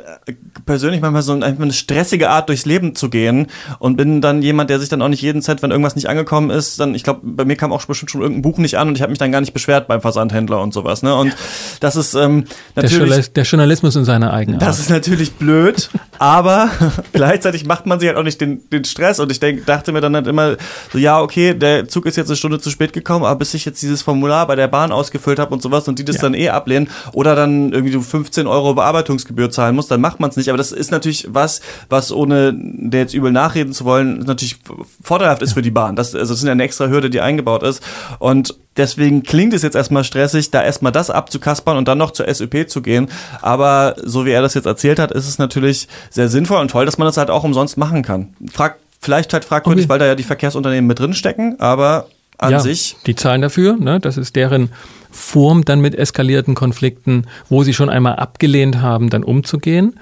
[0.65, 3.47] persönlich manchmal so ein, eine stressige Art durchs Leben zu gehen
[3.79, 6.49] und bin dann jemand, der sich dann auch nicht jeden Cent, wenn irgendwas nicht angekommen
[6.49, 8.95] ist, dann, ich glaube, bei mir kam auch bestimmt schon irgendein Buch nicht an und
[8.95, 11.01] ich habe mich dann gar nicht beschwert beim Versandhändler und sowas.
[11.01, 11.15] Ne?
[11.15, 11.33] Und
[11.79, 12.43] das ist ähm,
[12.75, 13.31] natürlich...
[13.31, 16.69] Der, Journalismus in seiner eigenen Das ist natürlich blöd, aber
[17.13, 19.21] gleichzeitig macht man sich halt auch nicht den, den Stress.
[19.21, 20.57] Und ich denk, dachte mir dann halt immer
[20.91, 23.63] so, ja, okay, der Zug ist jetzt eine Stunde zu spät gekommen, aber bis ich
[23.63, 26.23] jetzt jetzt dieses Formular bei der Bahn ausgefüllt habe und sowas und die das ja.
[26.23, 30.29] dann eh ablehnen oder dann irgendwie du 15 Euro Bearbeitungsgebühr zahlen musst, dann macht man
[30.29, 30.49] es nicht.
[30.49, 34.57] Aber das ist natürlich was, was ohne der jetzt übel nachreden zu wollen, natürlich
[35.01, 35.95] vorteilhaft ist für die Bahn.
[35.95, 37.83] Das, also das ist ja eine extra Hürde, die eingebaut ist.
[38.19, 42.33] Und deswegen klingt es jetzt erstmal stressig, da erstmal das abzukaspern und dann noch zur
[42.33, 43.09] SÖP zu gehen.
[43.41, 46.85] Aber so wie er das jetzt erzählt hat, ist es natürlich sehr sinnvoll und toll,
[46.85, 48.33] dass man das halt auch umsonst machen kann.
[48.51, 49.89] Frag, vielleicht halt fragwürdig, okay.
[49.89, 52.07] weil da ja die Verkehrsunternehmen mit drin stecken, aber
[52.37, 52.97] an ja, sich.
[53.05, 53.99] Die zahlen dafür, ne?
[53.99, 54.69] das ist deren
[55.11, 59.99] Form, dann mit eskalierten Konflikten, wo sie schon einmal abgelehnt haben, dann umzugehen.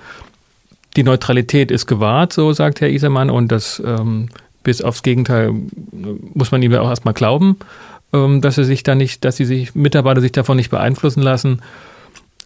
[0.96, 4.30] Die Neutralität ist gewahrt, so sagt Herr Isermann, und das ähm,
[4.64, 5.54] bis aufs Gegenteil
[6.34, 7.58] muss man ihm ja auch erstmal glauben.
[8.14, 11.62] ähm, dass sie sich da nicht, dass sie sich Mitarbeiter sich davon nicht beeinflussen lassen.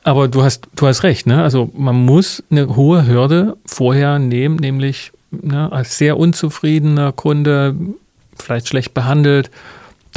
[0.04, 1.44] Aber du hast, du hast recht, ne?
[1.44, 7.76] Also man muss eine hohe Hürde vorher nehmen, nämlich ne, als sehr unzufriedener Kunde,
[8.38, 9.52] vielleicht schlecht behandelt,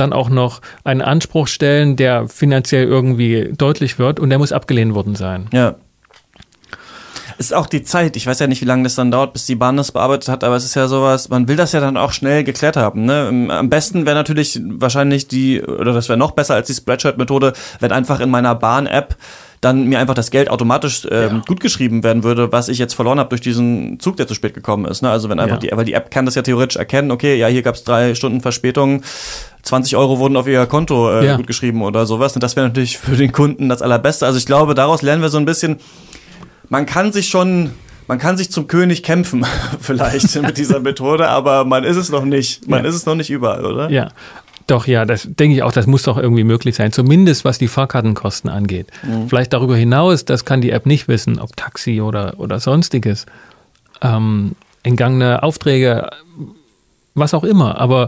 [0.03, 4.95] dann auch noch einen Anspruch stellen, der finanziell irgendwie deutlich wird und der muss abgelehnt
[4.95, 5.47] worden sein.
[5.53, 5.77] Ja.
[7.39, 8.17] Es ist auch die Zeit.
[8.17, 10.45] Ich weiß ja nicht, wie lange das dann dauert, bis die Bahn das bearbeitet hat,
[10.45, 13.05] aber es ist ja sowas, man will das ja dann auch schnell geklärt haben.
[13.05, 13.49] Ne?
[13.51, 17.91] Am besten wäre natürlich wahrscheinlich die, oder das wäre noch besser als die Spreadshirt-Methode, wenn
[17.91, 19.17] einfach in meiner Bahn-App
[19.63, 21.43] dann mir einfach das Geld automatisch ähm, ja.
[21.47, 24.55] gut geschrieben werden würde, was ich jetzt verloren habe durch diesen Zug, der zu spät
[24.55, 25.03] gekommen ist.
[25.03, 25.11] Ne?
[25.11, 25.71] Also wenn einfach ja.
[25.71, 28.17] die, weil die App kann das ja theoretisch erkennen, okay, ja, hier gab es drei
[28.17, 29.03] Stunden Verspätung,
[29.63, 31.37] 20 Euro wurden auf ihr Konto äh, ja.
[31.37, 32.35] gut geschrieben oder sowas.
[32.35, 34.27] Und das wäre natürlich für den Kunden das Allerbeste.
[34.27, 35.79] Also ich glaube, daraus lernen wir so ein bisschen,
[36.69, 37.73] man kann sich schon
[38.09, 39.47] man kann sich zum König kämpfen,
[39.81, 42.69] vielleicht mit dieser Methode, aber man ist es noch nicht.
[42.69, 42.91] Man ja.
[42.91, 43.91] ist es noch nicht überall, oder?
[43.91, 44.11] Ja.
[44.69, 47.69] Doch, ja, das denke ich auch, das muss doch irgendwie möglich sein, zumindest was die
[47.69, 48.87] Fahrkartenkosten angeht.
[49.03, 49.29] Mhm.
[49.29, 53.27] Vielleicht darüber hinaus, das kann die App nicht wissen, ob Taxi oder, oder sonstiges,
[54.03, 54.55] ähm,
[54.85, 56.11] entgangene Aufträge,
[57.15, 58.07] was auch immer, aber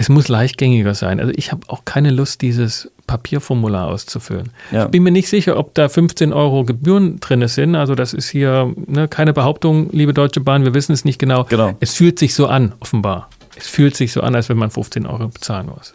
[0.00, 1.20] es muss leichtgängiger sein.
[1.20, 4.48] Also ich habe auch keine Lust, dieses Papierformular auszufüllen.
[4.70, 4.86] Ja.
[4.86, 7.74] Ich bin mir nicht sicher, ob da 15 Euro Gebühren drin sind.
[7.74, 11.44] Also das ist hier ne, keine Behauptung, liebe Deutsche Bahn, wir wissen es nicht genau.
[11.44, 11.74] genau.
[11.80, 13.28] Es fühlt sich so an, offenbar
[13.60, 15.92] es fühlt sich so an, als wenn man 15 Euro bezahlen muss.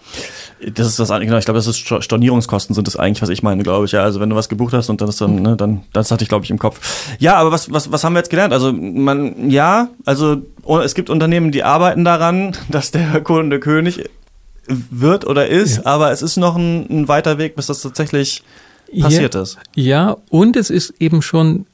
[0.73, 3.63] Das ist das genau, ich glaube, das ist Stornierungskosten sind das eigentlich, was ich meine,
[3.63, 3.91] glaube ich.
[3.91, 6.23] Ja, also wenn du was gebucht hast und dann ist dann, ne, dann, das hatte
[6.23, 6.79] ich, glaube ich, im Kopf.
[7.19, 8.53] Ja, aber was, was, was haben wir jetzt gelernt?
[8.53, 10.43] Also man, ja, also
[10.83, 14.09] es gibt Unternehmen, die arbeiten daran, dass der Kunde König
[14.67, 15.85] wird oder ist, ja.
[15.85, 18.43] aber es ist noch ein, ein, weiter Weg, bis das tatsächlich
[18.99, 19.57] passiert ja, ist.
[19.75, 21.67] Ja, und es ist eben schon,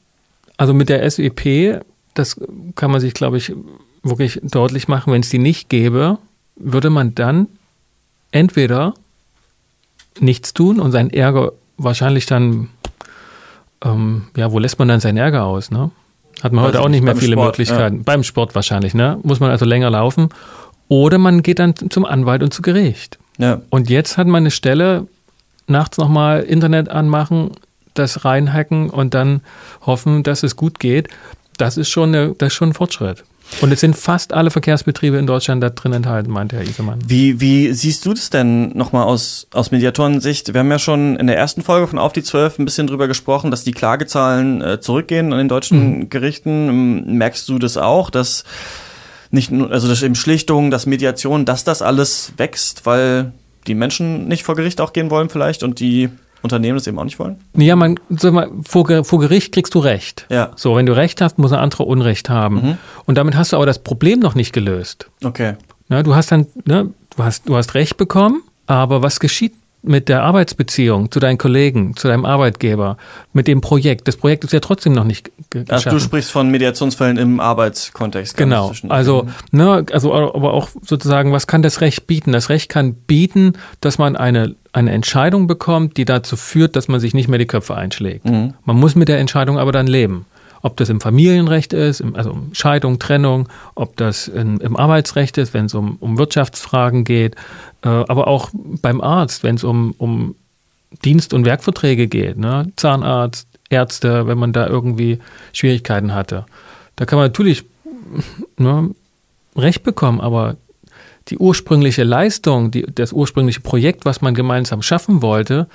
[0.56, 1.82] also mit der SEP,
[2.14, 2.38] das
[2.74, 3.52] kann man sich, glaube ich,
[4.02, 6.18] wirklich deutlich machen, wenn es die nicht gäbe,
[6.56, 7.48] würde man dann
[8.30, 8.94] entweder
[10.20, 12.68] nichts tun und seinen Ärger wahrscheinlich dann,
[13.84, 15.90] ähm, ja, wo lässt man dann seinen Ärger aus, ne?
[16.42, 17.96] Hat man also heute auch nicht mehr viele Sport, Möglichkeiten.
[17.98, 18.02] Ja.
[18.04, 19.18] Beim Sport wahrscheinlich, ne?
[19.22, 20.30] Muss man also länger laufen.
[20.88, 23.18] Oder man geht dann zum Anwalt und zu Gericht.
[23.38, 23.62] Ja.
[23.70, 25.06] Und jetzt hat man eine Stelle,
[25.66, 27.52] nachts nochmal Internet anmachen,
[27.94, 29.42] das reinhacken und dann
[29.86, 31.08] hoffen, dass es gut geht.
[31.58, 33.24] Das ist schon, eine, das ist schon ein Fortschritt.
[33.60, 36.98] Und es sind fast alle Verkehrsbetriebe in Deutschland da drin enthalten, meinte Herr Isemann.
[37.06, 40.52] Wie, wie siehst du das denn nochmal aus, aus Mediatorensicht?
[40.52, 43.08] Wir haben ja schon in der ersten Folge von Auf die Zwölf ein bisschen drüber
[43.08, 46.10] gesprochen, dass die Klagezahlen äh, zurückgehen an den deutschen mhm.
[46.10, 47.16] Gerichten.
[47.16, 48.44] Merkst du das auch, dass
[49.30, 53.32] nicht nur, also das eben Schlichtung, das Mediation, dass das alles wächst, weil
[53.66, 56.10] die Menschen nicht vor Gericht auch gehen wollen vielleicht und die
[56.42, 57.36] Unternehmen das eben auch nicht wollen?
[57.56, 60.26] Ja, man, sag mal, vor, vor Gericht kriegst du Recht.
[60.30, 60.50] Ja.
[60.56, 62.54] So, wenn du Recht hast, muss ein anderer Unrecht haben.
[62.54, 62.78] Mhm.
[63.06, 65.08] Und damit hast du aber das Problem noch nicht gelöst.
[65.24, 65.54] Okay.
[65.88, 70.08] Na, du hast dann, ne, du hast, du hast Recht bekommen, aber was geschieht mit
[70.08, 72.96] der Arbeitsbeziehung zu deinen Kollegen, zu deinem Arbeitgeber,
[73.32, 74.06] mit dem Projekt.
[74.06, 75.72] Das Projekt ist ja trotzdem noch nicht geschaffen.
[75.72, 78.36] Also du sprichst von Mediationsfällen im Arbeitskontext.
[78.36, 78.72] Genau.
[78.88, 82.32] Also, ne, also, aber auch sozusagen, was kann das Recht bieten?
[82.32, 87.00] Das Recht kann bieten, dass man eine, eine Entscheidung bekommt, die dazu führt, dass man
[87.00, 88.24] sich nicht mehr die Köpfe einschlägt.
[88.24, 88.54] Mhm.
[88.64, 90.26] Man muss mit der Entscheidung aber dann leben
[90.62, 95.52] ob das im Familienrecht ist, also um Scheidung, Trennung, ob das in, im Arbeitsrecht ist,
[95.54, 97.34] wenn es um, um Wirtschaftsfragen geht,
[97.82, 100.36] äh, aber auch beim Arzt, wenn es um, um
[101.04, 102.70] Dienst- und Werkverträge geht, ne?
[102.76, 105.18] Zahnarzt, Ärzte, wenn man da irgendwie
[105.52, 106.46] Schwierigkeiten hatte.
[106.96, 107.64] Da kann man natürlich
[108.58, 108.90] ne,
[109.56, 110.56] Recht bekommen, aber
[111.28, 115.68] die ursprüngliche Leistung, die, das ursprüngliche Projekt, was man gemeinsam schaffen wollte,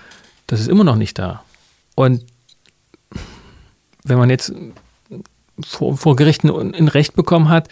[0.47, 1.43] das ist immer noch nicht da.
[1.95, 2.25] Und
[4.03, 4.53] wenn man jetzt
[5.65, 7.69] vor, vor Gerichten ein Recht bekommen hat,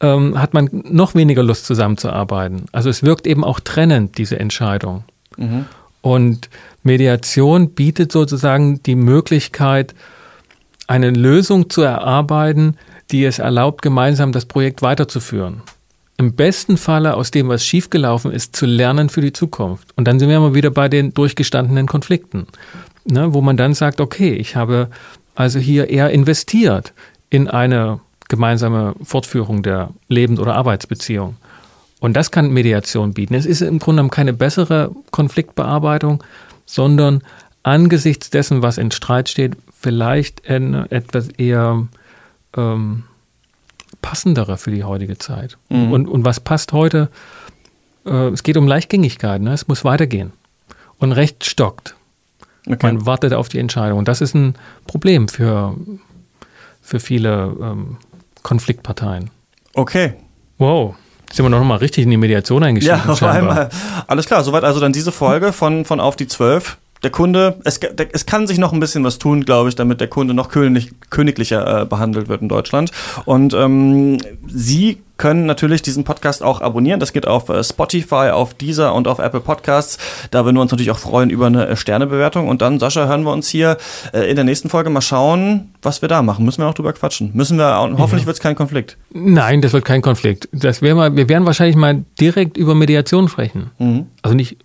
[0.00, 2.66] ähm, hat man noch weniger Lust zusammenzuarbeiten.
[2.72, 5.04] Also es wirkt eben auch trennend, diese Entscheidung.
[5.36, 5.66] Mhm.
[6.02, 6.50] Und
[6.82, 9.94] Mediation bietet sozusagen die Möglichkeit,
[10.88, 12.76] eine Lösung zu erarbeiten,
[13.12, 15.62] die es erlaubt, gemeinsam das Projekt weiterzuführen.
[16.18, 19.88] Im besten Falle aus dem, was schiefgelaufen ist, zu lernen für die Zukunft.
[19.96, 22.46] Und dann sind wir mal wieder bei den durchgestandenen Konflikten,
[23.04, 24.88] ne, wo man dann sagt, okay, ich habe
[25.34, 26.92] also hier eher investiert
[27.30, 31.36] in eine gemeinsame Fortführung der Lebens- oder Arbeitsbeziehung.
[32.00, 33.34] Und das kann Mediation bieten.
[33.34, 36.22] Es ist im Grunde genommen keine bessere Konfliktbearbeitung,
[36.66, 37.22] sondern
[37.62, 41.86] angesichts dessen, was in Streit steht, vielleicht etwas eher
[42.56, 43.04] ähm,
[44.02, 45.56] passendere für die heutige Zeit.
[45.70, 45.92] Mhm.
[45.92, 47.08] Und, und was passt heute?
[48.04, 49.40] Äh, es geht um Leichtgängigkeit.
[49.40, 49.52] Ne?
[49.52, 50.32] Es muss weitergehen.
[50.98, 51.94] Und Recht stockt.
[52.66, 52.78] Okay.
[52.82, 53.98] Man wartet auf die Entscheidung.
[53.98, 54.54] Und das ist ein
[54.86, 55.74] Problem für,
[56.80, 57.96] für viele ähm,
[58.42, 59.30] Konfliktparteien.
[59.74, 60.14] Okay.
[60.58, 60.94] Wow.
[61.32, 63.00] Sind wir noch mal richtig in die Mediation eingestiegen?
[63.04, 63.70] Ja, auf einmal.
[64.06, 66.76] Alles klar, soweit also dann diese Folge von, von Auf die Zwölf.
[67.02, 70.00] Der Kunde, es, der, es kann sich noch ein bisschen was tun, glaube ich, damit
[70.00, 72.92] der Kunde noch könig, königlicher äh, behandelt wird in Deutschland.
[73.24, 76.98] Und ähm, Sie können natürlich diesen Podcast auch abonnieren.
[76.98, 79.98] Das geht auf äh, Spotify, auf Deezer und auf Apple Podcasts.
[80.32, 82.48] Da würden wir uns natürlich auch freuen über eine äh, Sternebewertung.
[82.48, 83.76] Und dann, Sascha, hören wir uns hier
[84.12, 86.44] äh, in der nächsten Folge mal schauen, was wir da machen.
[86.44, 87.30] Müssen wir auch drüber quatschen.
[87.34, 88.96] Müssen wir, hoffentlich wird es kein Konflikt.
[89.12, 90.48] Nein, das wird kein Konflikt.
[90.50, 93.70] Das wär mal, wir werden wahrscheinlich mal direkt über Mediation sprechen.
[93.78, 94.06] Mhm.
[94.22, 94.56] Also nicht,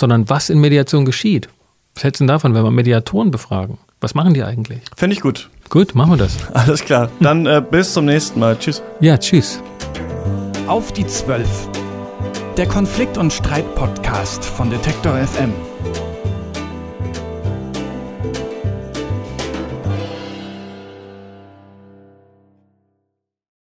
[0.00, 1.50] sondern was in Mediation geschieht.
[1.96, 3.78] Was hältst du denn davon, wenn wir Mediatoren befragen?
[4.02, 4.82] Was machen die eigentlich?
[4.94, 5.48] Finde ich gut.
[5.70, 6.36] Gut, machen wir das.
[6.52, 7.08] Alles klar.
[7.20, 8.58] Dann äh, bis zum nächsten Mal.
[8.58, 8.82] Tschüss.
[9.00, 9.62] Ja, tschüss.
[10.66, 11.48] Auf die Zwölf.
[12.58, 15.54] Der Konflikt- und Streit-Podcast von Detektor FM.